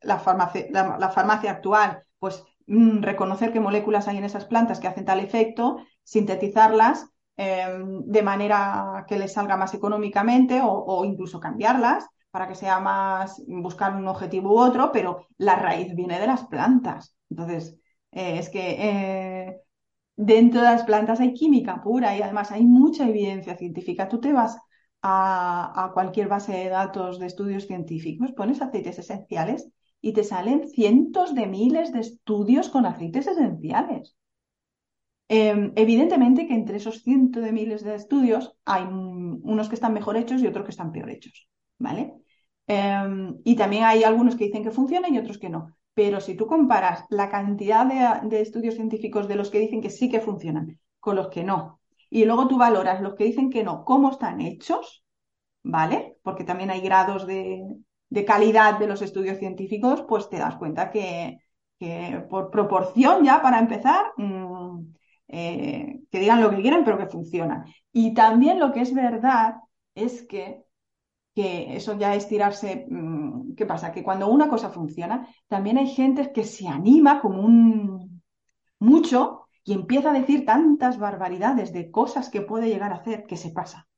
[0.02, 4.88] la, farmacia, la, farmacia actual, pues mm, reconocer qué moléculas hay en esas plantas que
[4.88, 12.06] hacen tal efecto, sintetizarlas em, de manera que les salga más económicamente o incluso cambiarlas
[12.30, 16.46] para que sea más buscar un objetivo u otro, pero la raíz viene de las
[16.46, 17.16] plantas.
[17.28, 17.79] Entonces,
[18.12, 19.60] eh, es que eh,
[20.16, 24.08] dentro de las plantas hay química pura y además hay mucha evidencia científica.
[24.08, 24.58] Tú te vas
[25.02, 29.70] a, cualquier base de datos de estudios científicos, pones aceites esenciales
[30.00, 34.16] y te salen cientos de miles de estudios con aceites esenciales.
[35.28, 40.16] Em, evidentemente que entre esos cientos de miles de estudios hay unos que están mejor
[40.16, 41.48] hechos y otros que están peor hechos.
[41.80, 42.14] ¿vale?
[42.66, 45.76] Em, y también hay algunos que dicen que funcionan y otros que no.
[45.94, 47.86] Pero si tú comparas la cantidad
[48.22, 51.80] de, estudios científicos de los que dicen que sí que funcionan con los que no,
[52.08, 55.04] y luego tú valoras los que dicen que no, cómo están hechos,
[55.62, 56.16] ¿vale?
[56.22, 57.64] Porque también hay grados de,
[58.26, 61.38] calidad de los estudios científicos, pues te das cuenta que,
[62.28, 64.92] por proporción ya, para empezar, mm,
[65.28, 67.64] eh, que digan lo que quieran, pero que funcionan.
[67.92, 69.56] Y también lo que es verdad
[69.94, 70.64] es que
[71.34, 72.86] que eso ya es tirarse.
[72.88, 73.92] Mm, ¿Qué pasa?
[73.92, 78.22] Que cuando una cosa funciona, también hay gente que se anima como un
[78.78, 83.36] mucho y empieza a decir tantas barbaridades de cosas que puede llegar a hacer que
[83.36, 83.88] se pasa.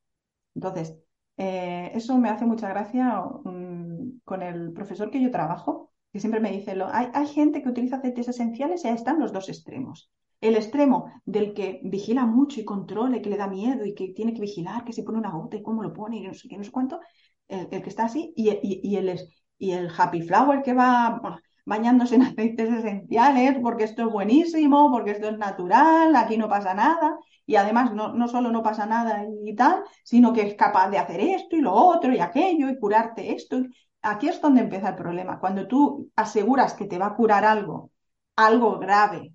[0.55, 0.95] Entonces,
[1.37, 6.41] eh, eso me hace mucha gracia mm, con el profesor que yo trabajo, que siempre
[6.41, 9.49] me dice, lo, hay, hay gente que utiliza aceites esenciales y ahí están los dos
[9.49, 10.11] extremos.
[10.43, 14.09] El extremo del que vigila mucho y controla y que le da miedo y que
[14.09, 16.49] tiene que vigilar, que se pone una gota y cómo lo pone y no sé
[16.49, 16.99] qué, no sé cuánto,
[17.47, 19.19] el, que está así, y, y, el,
[19.57, 21.21] y el happy flower que va
[21.65, 26.73] bañándose en aceites esenciales, porque esto es buenísimo, porque esto es natural, aquí no pasa
[26.73, 30.89] nada, y además no, no solo no pasa nada y tal, sino que es capaz
[30.89, 33.61] de hacer esto y lo otro y aquello y curarte esto.
[34.01, 35.39] Aquí es donde empieza el problema.
[35.39, 37.91] Cuando tú aseguras que te va a curar algo,
[38.35, 39.33] algo grave,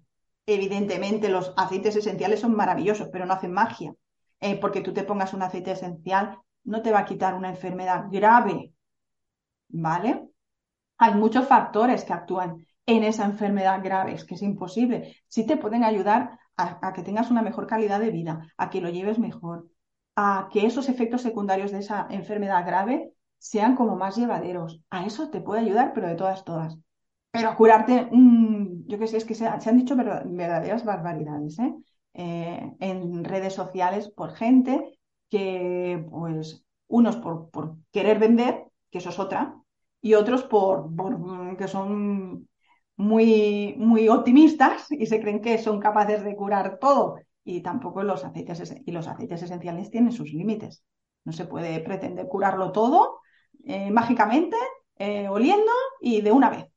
[0.51, 3.95] Evidentemente, los aceites esenciales son maravillosos, pero no hacen magia.
[4.41, 8.07] Eh, porque tú te pongas un aceite esencial, no te va a quitar una enfermedad
[8.11, 8.73] grave.
[9.69, 10.27] ¿Vale?
[10.96, 15.17] Hay muchos factores que actúan en esa enfermedad grave, es que es imposible.
[15.29, 18.88] Sí te pueden ayudar a, que tengas una mejor calidad de vida, a que lo
[18.88, 19.69] lleves mejor,
[20.17, 24.81] a que esos efectos secundarios de esa enfermedad grave sean como más llevaderos.
[24.88, 26.79] A eso te puede ayudar, pero de todas, todas.
[27.31, 31.74] Pero curarte, yo qué sé, es que se, han dicho verdaderas barbaridades ¿eh?
[32.14, 32.72] ¿eh?
[32.81, 34.98] en redes sociales por gente
[35.29, 39.54] que, pues, unos por, querer vender, que eso es otra,
[40.00, 40.90] y otros por,
[41.56, 42.48] que son
[42.96, 47.16] muy, muy optimistas y se creen que son capaces de curar todo.
[47.44, 50.85] Y tampoco los aceites, y los aceites esenciales tienen sus límites.
[51.24, 53.20] No se puede pretender curarlo todo
[53.64, 54.56] eh, mágicamente,
[54.96, 56.67] eh, oliendo y de una vez.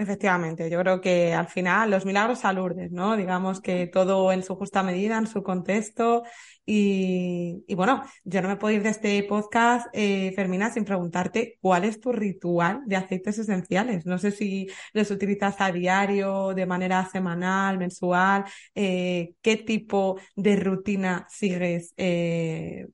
[0.00, 3.18] Efectivamente, yo creo que al final los milagros a ¿no?
[3.18, 6.22] Digamos que todo en su justa medida, en su contexto.
[6.64, 11.84] Y, bueno, yo no me puedo ir de este podcast, eh, Fermina, sin preguntarte cuál
[11.84, 14.06] es tu ritual de aceites esenciales.
[14.06, 18.44] No sé si los utilizas a diario, de manera semanal, mensual,
[18.74, 22.86] eh, qué tipo de rutina sigues eh,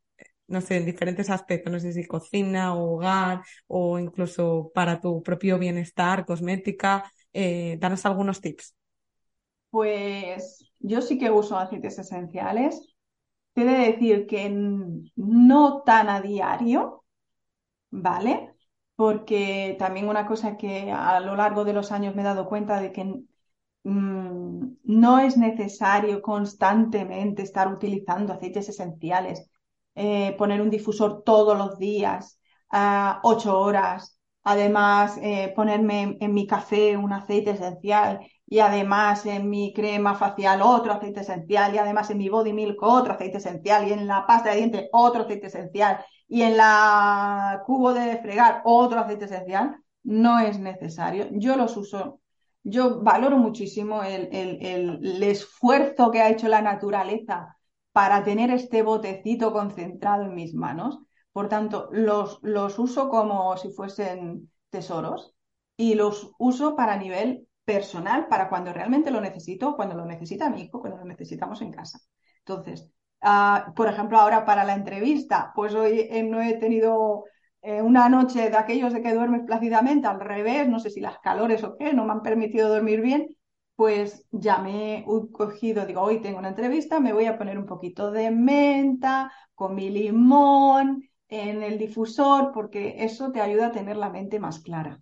[0.49, 5.59] no sé, en diferentes aspectos, no sé si cocina hogar o incluso para tu propio
[5.59, 7.11] bienestar, cosmética.
[7.33, 8.75] Eh, danos algunos tips.
[9.71, 12.95] Pues yo sí que uso aceites esenciales.
[13.55, 17.05] Te de decir que no tan a diario,
[17.91, 18.55] ¿vale?
[18.97, 22.81] Porque también una cosa que a lo largo de los años me he dado cuenta
[22.81, 23.05] de que
[23.85, 29.51] mm, no es necesario constantemente estar utilizando aceites esenciales
[29.97, 32.39] eh, poner un difusor todos los días,
[33.23, 34.17] ocho horas,
[34.47, 40.63] además eh, ponerme en, mi café un aceite esencial y además en mi crema facial
[40.63, 44.25] otro aceite esencial y además en mi body milk otro aceite esencial y en la
[44.25, 49.77] pasta de dientes otro aceite esencial y en la cubo de fregar otro aceite esencial,
[50.05, 51.27] no es necesario.
[51.33, 52.21] Yo los uso
[52.63, 57.56] yo valoro muchísimo el, el, esfuerzo que ha hecho la naturaleza
[57.97, 60.99] para tener este botecito concentrado en mis manos.
[61.33, 65.35] Por tanto, los, los uso como si fuesen tesoros
[65.79, 70.65] y los uso para nivel personal, para cuando realmente lo necesito, cuando lo necesita mi
[70.65, 71.99] hijo, cuando lo necesitamos en casa.
[72.41, 72.87] Entonces,
[73.23, 77.25] ah, por ejemplo, ahora para la entrevista, pues hoy eh, no he tenido
[77.63, 81.19] eh, una noche de aquellos de que duermes plácidamente, al revés, no sé si las
[81.21, 83.36] calores o qué, no me han permitido dormir bien,
[83.77, 87.67] pues ya me he cogido, digo, hoy tengo una entrevista, me voy a poner un
[87.67, 93.97] poquito de menta con mi limón en el difusor, porque eso te ayuda a tener
[93.97, 95.01] la mente más clara.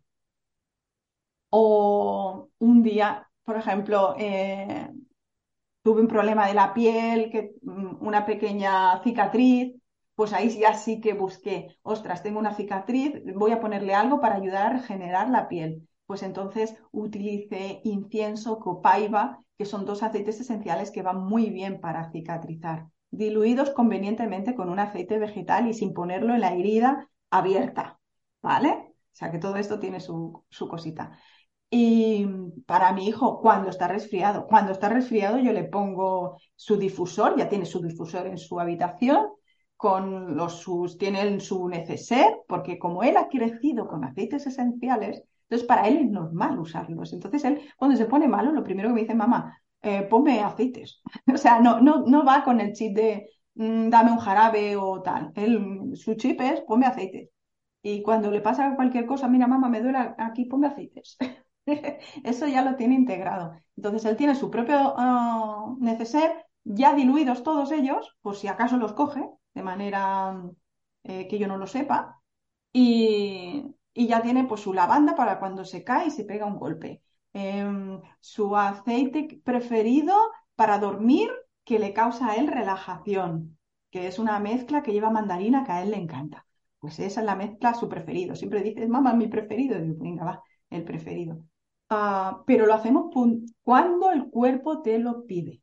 [1.51, 4.91] O un día, por ejemplo, eh,
[5.83, 9.75] tuve un problema de la piel, que, mm, una pequeña cicatriz,
[10.15, 14.37] pues ahí ya sí que busqué, ostras, tengo una cicatriz, voy a ponerle algo para
[14.37, 20.93] ayudar a regenerar la piel pues entonces utilice incienso, copaiba, que son dos aceites esenciales
[20.93, 26.33] que van muy bien para cicatrizar, diluidos convenientemente con un aceite vegetal y sin ponerlo
[26.33, 27.99] en la herida abierta,
[28.43, 28.69] ¿vale?
[28.71, 31.19] O sea que todo esto tiene su, su cosita.
[31.69, 32.25] Y
[32.65, 37.49] para mi hijo, cuando está resfriado, cuando está resfriado yo le pongo su difusor, ya
[37.49, 39.31] tiene su difusor en su habitación,
[39.77, 45.25] con los sus, tiene su neceser, porque como él ha crecido con aceites esenciales,
[45.55, 47.13] entonces, para él es normal usarlos.
[47.13, 51.01] Entonces, él, cuando se pone malo, lo primero que me dice, mamá, eh, ponme aceites.
[51.33, 55.01] o sea, no, no, no va con el chip de mm, dame un jarabe o
[55.03, 55.31] tal.
[55.37, 57.29] Él, su chip es ponme aceites.
[57.83, 61.17] Y cuando le pasa cualquier cosa, mira, mamá, me duele aquí, ponme aceites.
[62.25, 63.53] Eso ya lo tiene integrado.
[63.77, 68.95] Entonces, él tiene su propio uh, neceser, ya diluidos todos ellos, por si acaso los
[68.95, 70.43] coge, de manera
[71.05, 72.21] eh, que yo no lo sepa.
[72.73, 73.65] Y,
[73.95, 77.03] y ya tiene pues su lavanda para cuando se cae y se pega un golpe.
[77.33, 80.15] Em, su aceite preferido
[80.57, 81.31] para dormir
[81.65, 83.59] que le causa a él relajación,
[83.91, 86.47] que es una mezcla que lleva mandarina que a él le encanta.
[86.79, 88.37] Pues esa es la mezcla su preferido.
[88.37, 89.79] Siempre dices, mamá, mi preferido.
[89.79, 91.45] Y digo, venga, va, el preferido.
[91.89, 93.11] Ah, pero lo hacemos
[93.63, 95.63] cuando el cuerpo te lo pide,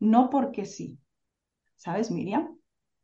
[0.00, 0.98] no porque sí.
[1.76, 2.58] ¿Sabes, Miriam?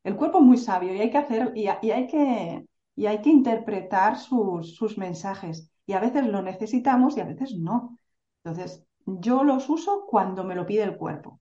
[0.04, 2.66] El cuerpo es muy sabio y hay que hacer, y hay que
[3.00, 5.70] y hay que interpretar sus, sus mensajes.
[5.86, 7.98] Y a veces lo necesitamos y a veces no.
[8.44, 11.40] Entonces, yo los uso cuando me lo pide el cuerpo.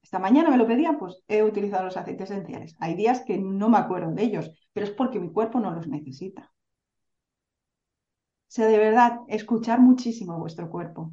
[0.00, 2.76] Esta mañana me lo pedían, pues he utilizado los aceites esenciales.
[2.78, 5.88] Hay días que no me acuerdo de ellos, pero es porque mi cuerpo no los
[5.88, 6.42] necesita.
[6.42, 11.10] O sea, de verdad, escuchar muchísimo vuestro cuerpo.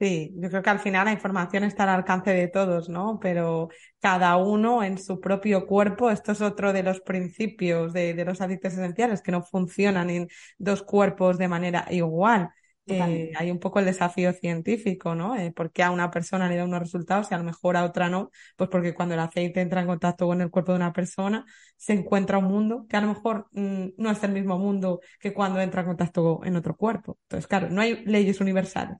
[0.00, 3.18] Sí, yo creo que al final la información está al alcance de todos, ¿no?
[3.20, 3.68] Pero
[4.00, 8.40] cada uno en su propio cuerpo, esto es otro de los principios de, de los
[8.40, 12.48] aceites esenciales, que no funcionan en dos cuerpos de manera igual.
[12.86, 15.36] Eh, hay un poco el desafío científico, ¿no?
[15.36, 18.08] Eh, porque a una persona le da unos resultados y a lo mejor a otra
[18.08, 21.44] no, pues porque cuando el aceite entra en contacto con el cuerpo de una persona,
[21.76, 25.34] se encuentra un mundo que a lo mejor mm, no es el mismo mundo que
[25.34, 27.18] cuando entra en contacto en otro cuerpo.
[27.24, 28.96] Entonces, claro, no hay leyes universales.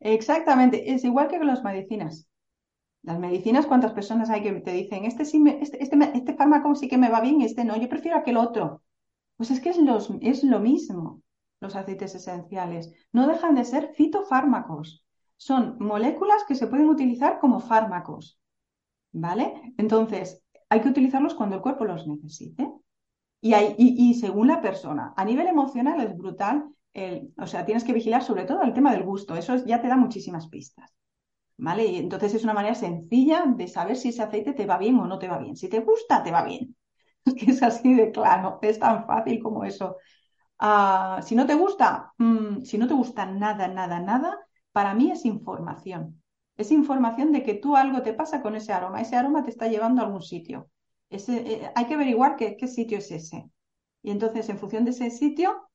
[0.00, 2.28] Exactamente, es igual que con las medicinas.
[3.02, 6.88] Las medicinas, ¿cuántas personas hay que te dicen, este, sí este, este, este, fármaco sí
[6.88, 8.82] que me va bien y este no, yo prefiero aquel otro?
[9.36, 11.22] Pues es que es lo mismo.
[11.60, 12.92] los aceites esenciales.
[13.12, 15.04] No dejan de ser fitofármacos.
[15.36, 18.38] Son moléculas que se pueden utilizar como fármacos.
[19.12, 19.74] ¿Vale?
[19.76, 22.70] Entonces, hay que utilizarlos cuando el cuerpo los necesite.
[23.40, 26.68] Y, hay, y, según la persona, a nivel emocional es brutal,
[27.36, 29.96] o sea, tienes que vigilar sobre todo el tema del gusto, eso ya te da
[29.96, 30.90] muchísimas pistas.
[31.58, 31.84] ¿Vale?
[31.86, 35.06] Y entonces es una manera sencilla de saber si ese aceite te va bien o
[35.06, 35.56] no te va bien.
[35.56, 36.76] Si te gusta, te va bien.
[37.24, 39.96] Es que es así de claro, es tan fácil como eso.
[40.58, 44.38] Ah, si no te gusta, mm, si no te gusta nada, nada, nada,
[44.72, 46.22] para mí es información.
[46.56, 49.00] Es información de que tú algo te pasa con ese aroma.
[49.00, 50.70] Ese aroma te está llevando a algún sitio.
[51.10, 53.48] Eh, hay que averiguar qué, sitio es ese.
[54.02, 55.67] Y entonces, en función de ese sitio,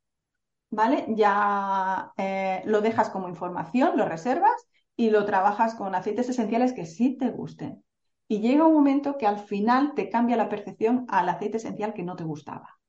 [0.74, 1.06] ¿vale?
[1.10, 6.86] Ya eh, lo dejas como información, lo reservas y lo trabajas con aceites esenciales que
[6.86, 7.84] sí te gusten.
[8.28, 12.04] Y llega un momento que al final te cambia la percepción al aceite esencial que
[12.04, 12.80] no te gustaba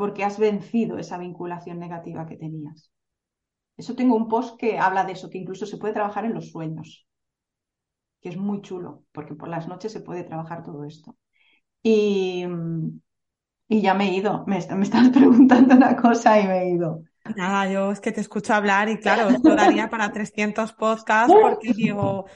[0.00, 2.90] porque has vencido esa vinculación negativa que tenías.
[3.76, 6.50] Eso tengo un post que habla de eso, que incluso se puede trabajar en los
[6.50, 7.06] sueños,
[8.22, 11.18] que es muy chulo, porque por las noches se puede trabajar todo esto.
[11.82, 12.46] Y,
[13.70, 17.04] y ya me he ido, me, me preguntando una cosa y me he ido.
[17.36, 21.72] Nada, yo es que te escucho hablar y claro, esto daría para 300 podcasts porque
[21.72, 22.26] digo,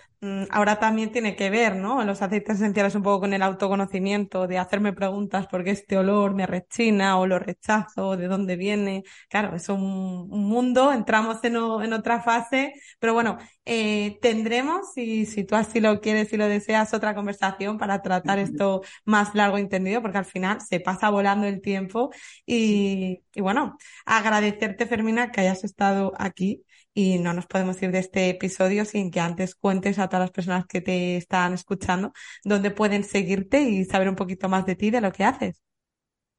[0.51, 2.05] ahora también tiene que ver, ¿no?
[2.05, 6.35] Los aceites esenciales un poco con el autoconocimiento, de hacerme preguntas por qué este olor
[6.35, 9.05] me rechina o lo rechazo, de dónde viene.
[9.29, 15.45] Claro, es un, mundo, entramos en, en, otra fase, pero bueno, eh, tendremos, si, si
[15.45, 20.03] tú así lo quieres y lo deseas, otra conversación para tratar esto más largo entendido,
[20.03, 22.11] porque al final se pasa volando el tiempo
[22.47, 26.65] y, y bueno, agradecerte, Fermina, que hayas estado aquí
[26.95, 30.31] y no nos podemos ir de este episodio sin que antes cuentes a todas las
[30.31, 32.13] personas que te están escuchando
[32.45, 35.61] dónde pueden seguirte y saber un poquito más de ti, de lo que haces.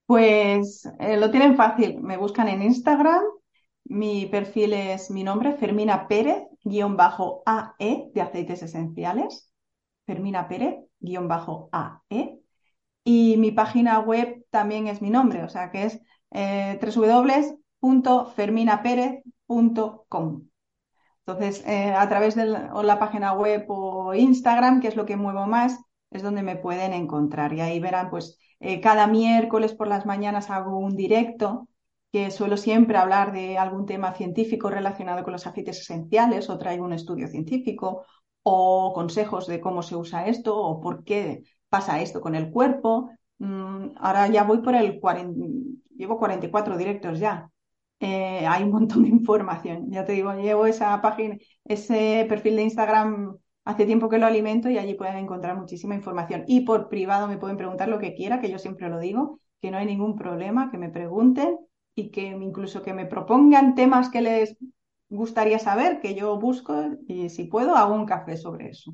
[0.06, 3.22] Pues eh, lo tienen fácil, me buscan en Instagram,
[3.86, 9.52] mi perfil es mi nombre, Fermina Pérez, guion bajo AE de aceites esenciales,
[10.06, 12.40] Fermina Pérez, guion bajo AE,
[13.04, 16.00] y mi página web también es mi nombre, o sea que es
[16.32, 19.35] eh, www.ferminaperez.com.
[21.26, 25.48] Entonces, eh, a través de la, página web o Instagram, que es lo que muevo
[25.48, 25.80] más,
[26.12, 27.54] es donde me pueden encontrar.
[27.54, 31.68] Y ahí verán, pues, eh, cada miércoles por las mañanas hago un directo
[32.12, 36.86] que suelo siempre hablar de algún tema científico relacionado con los aceites esenciales o traigo
[36.86, 38.06] un estudio científico
[38.44, 43.10] o consejos de cómo se usa esto o por qué pasa esto con el cuerpo.
[43.40, 45.46] Mm, ahora ya voy por el 40,
[45.98, 47.50] llevo 44 directos ya.
[48.08, 49.90] Eh, hay un montón de información.
[49.92, 54.70] Ya te digo, llevo esa página, ese perfil de Instagram hace tiempo que lo alimento
[54.70, 56.44] y allí pueden encontrar muchísima información.
[56.48, 59.72] Y por privado me pueden preguntar lo que quiera, que yo siempre lo digo, que
[59.72, 61.58] no hay ningún problema, que me pregunten
[61.96, 64.56] y que incluso que me propongan temas que les
[65.10, 66.76] gustaría saber, que yo busco
[67.08, 68.94] y si puedo hago un café sobre eso.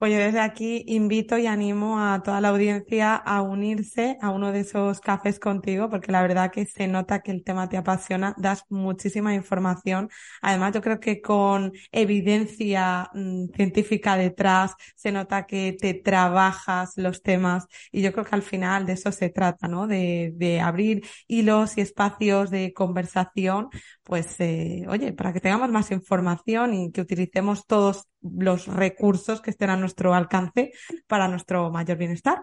[0.00, 4.50] Pues yo desde aquí invito y animo a toda la audiencia a unirse a uno
[4.50, 8.34] de esos cafés contigo, porque la verdad que se nota que el tema te apasiona,
[8.38, 10.08] das muchísima información.
[10.40, 17.22] Además, yo creo que con evidencia mm, científica detrás, se nota que te trabajas los
[17.22, 19.86] temas y yo creo que al final de eso se trata, ¿no?
[19.86, 23.68] De, de abrir hilos y espacios de conversación,
[24.02, 29.50] pues, eh, oye, para que tengamos más información y que utilicemos todos los recursos que
[29.50, 30.72] estén a nuestro alcance
[31.06, 32.42] para nuestro mayor bienestar.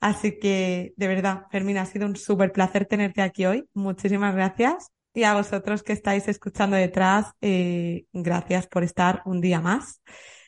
[0.00, 3.68] Así que, de verdad, Fermina, ha sido un súper placer tenerte aquí hoy.
[3.72, 4.90] Muchísimas gracias.
[5.14, 10.02] Y a vosotros que estáis escuchando detrás, eh, gracias por estar un día más.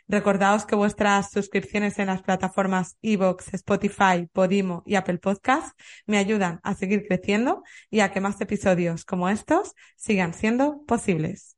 [0.09, 6.61] Recordaos que vuestras suscripciones en las plataformas Evox, Spotify, Podimo y Apple Podcast me ayudan
[6.63, 11.56] a seguir creciendo y a que más episodios como estos sigan siendo posibles.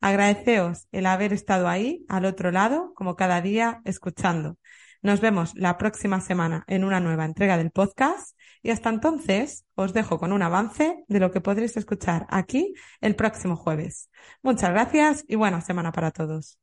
[0.00, 4.58] Agradeceos el haber estado ahí, al otro lado, como cada día, escuchando.
[5.02, 9.94] Nos vemos la próxima semana en una nueva entrega del podcast y hasta entonces os
[9.94, 14.10] dejo con un avance de lo que podréis escuchar aquí el próximo jueves.
[14.42, 16.58] Muchas gracias y buena semana para todos.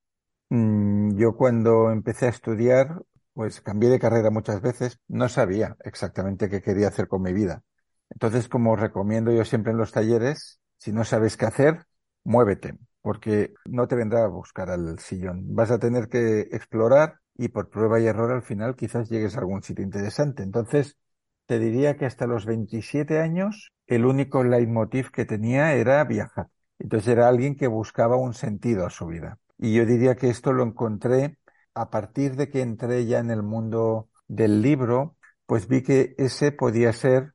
[0.49, 3.01] Mm, yo cuando empecé a estudiar,
[3.33, 7.63] pues cambié de carrera muchas veces, no sabía exactamente qué quería hacer con mi vida.
[8.09, 11.85] Entonces, como recomiendo yo siempre en los talleres, si no sabes qué hacer,
[12.23, 15.53] muévete porque no te vendrá a buscar al sillón.
[15.55, 19.41] Vas a tener que explorar y por prueba y error al final quizás llegues a
[19.41, 20.41] algún sitio interesante.
[20.43, 20.97] Entonces,
[21.45, 26.47] te diría que hasta los 27 años el único leitmotiv que tenía era viajar.
[26.79, 29.37] Entonces era alguien que buscaba un sentido a su vida.
[29.57, 31.37] Y yo diría que esto lo encontré
[31.73, 36.51] a partir de que entré ya en el mundo del libro, pues vi que ese
[36.53, 37.33] podía ser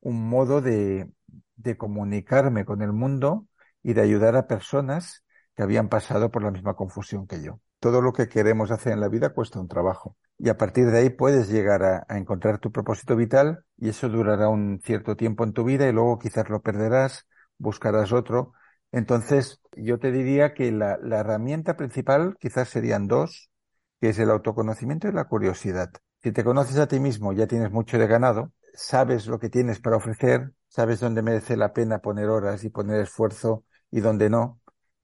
[0.00, 1.10] un modo de,
[1.56, 3.46] de comunicarme con el mundo
[3.86, 5.24] y de ayudar a personas
[5.54, 7.60] que habían pasado por la misma confusión que yo.
[7.78, 10.98] Todo lo que queremos hacer en la vida cuesta un trabajo y a partir de
[10.98, 15.52] ahí puedes llegar a, encontrar tu propósito vital y eso durará un cierto tiempo en
[15.52, 17.28] tu vida y luego quizás lo perderás,
[17.58, 18.54] buscarás otro.
[18.90, 23.52] Entonces, yo te diría que la, la herramienta principal quizás serían dos,
[24.00, 25.90] que es el autoconocimiento y la curiosidad.
[26.24, 29.78] Si te conoces a ti mismo, ya tienes mucho de ganado, sabes lo que tienes
[29.78, 34.60] para ofrecer, sabes dónde merece la pena poner horas y poner esfuerzo y dónde no.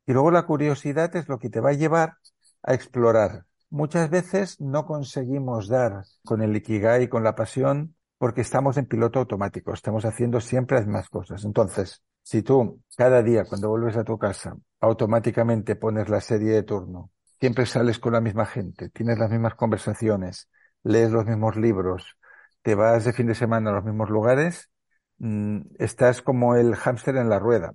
[0.07, 2.16] Y luego la curiosidad es lo que te va a llevar
[2.62, 3.47] a explorar.
[3.70, 9.18] Muchas veces no conseguimos dar con el ikigai, con la pasión, porque estamos en piloto
[9.18, 11.45] automático, estamos haciendo siempre las cosas.
[11.45, 16.62] Entonces, si tú cada día cuando vuelves a tu casa automáticamente pones la serie de
[16.62, 17.11] turno,
[17.41, 20.49] siempre sales con la misma gente, tienes las mismas conversaciones,
[20.85, 22.16] lees los mismos libros,
[22.62, 24.70] te vas de fin de semana a los mismos lugares,
[25.18, 27.74] mm, estás como el hámster en la rueda.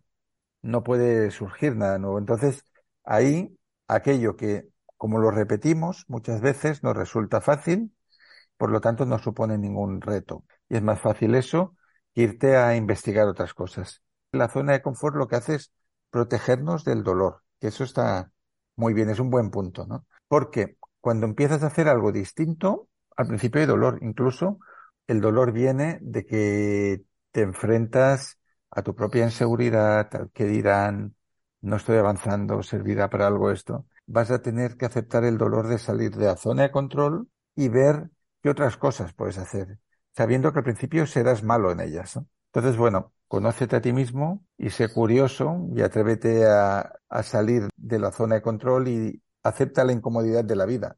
[0.61, 2.19] No puede surgir nada nuevo.
[2.19, 2.65] Entonces,
[3.03, 7.93] ahí, aquello que, como lo repetimos, muchas veces nos resulta fácil,
[8.57, 10.45] por lo tanto no supone ningún reto.
[10.69, 11.75] Y es más fácil eso
[12.13, 14.01] que irte a investigar otras cosas.
[14.31, 15.71] La zona de confort lo que hace es
[16.09, 18.31] protegernos del dolor, que eso está
[18.75, 20.05] muy bien, es un buen punto, ¿no?
[20.27, 24.59] Porque cuando empiezas a hacer algo distinto, al principio hay dolor, incluso
[25.07, 28.36] el dolor viene de que te enfrentas
[28.71, 31.15] a tu propia inseguridad, al que dirán,
[31.61, 33.85] no estoy avanzando, servirá para algo esto.
[34.05, 37.69] Vas a tener que aceptar el dolor de salir de la zona de control y
[37.69, 38.09] ver
[38.41, 39.79] qué otras cosas puedes hacer,
[40.15, 42.19] sabiendo que al principio serás malo en ellas.
[42.53, 47.99] Entonces, bueno, conócete a ti mismo y sé curioso y atrévete a, a salir de
[47.99, 50.97] la zona de control y acepta la incomodidad de la vida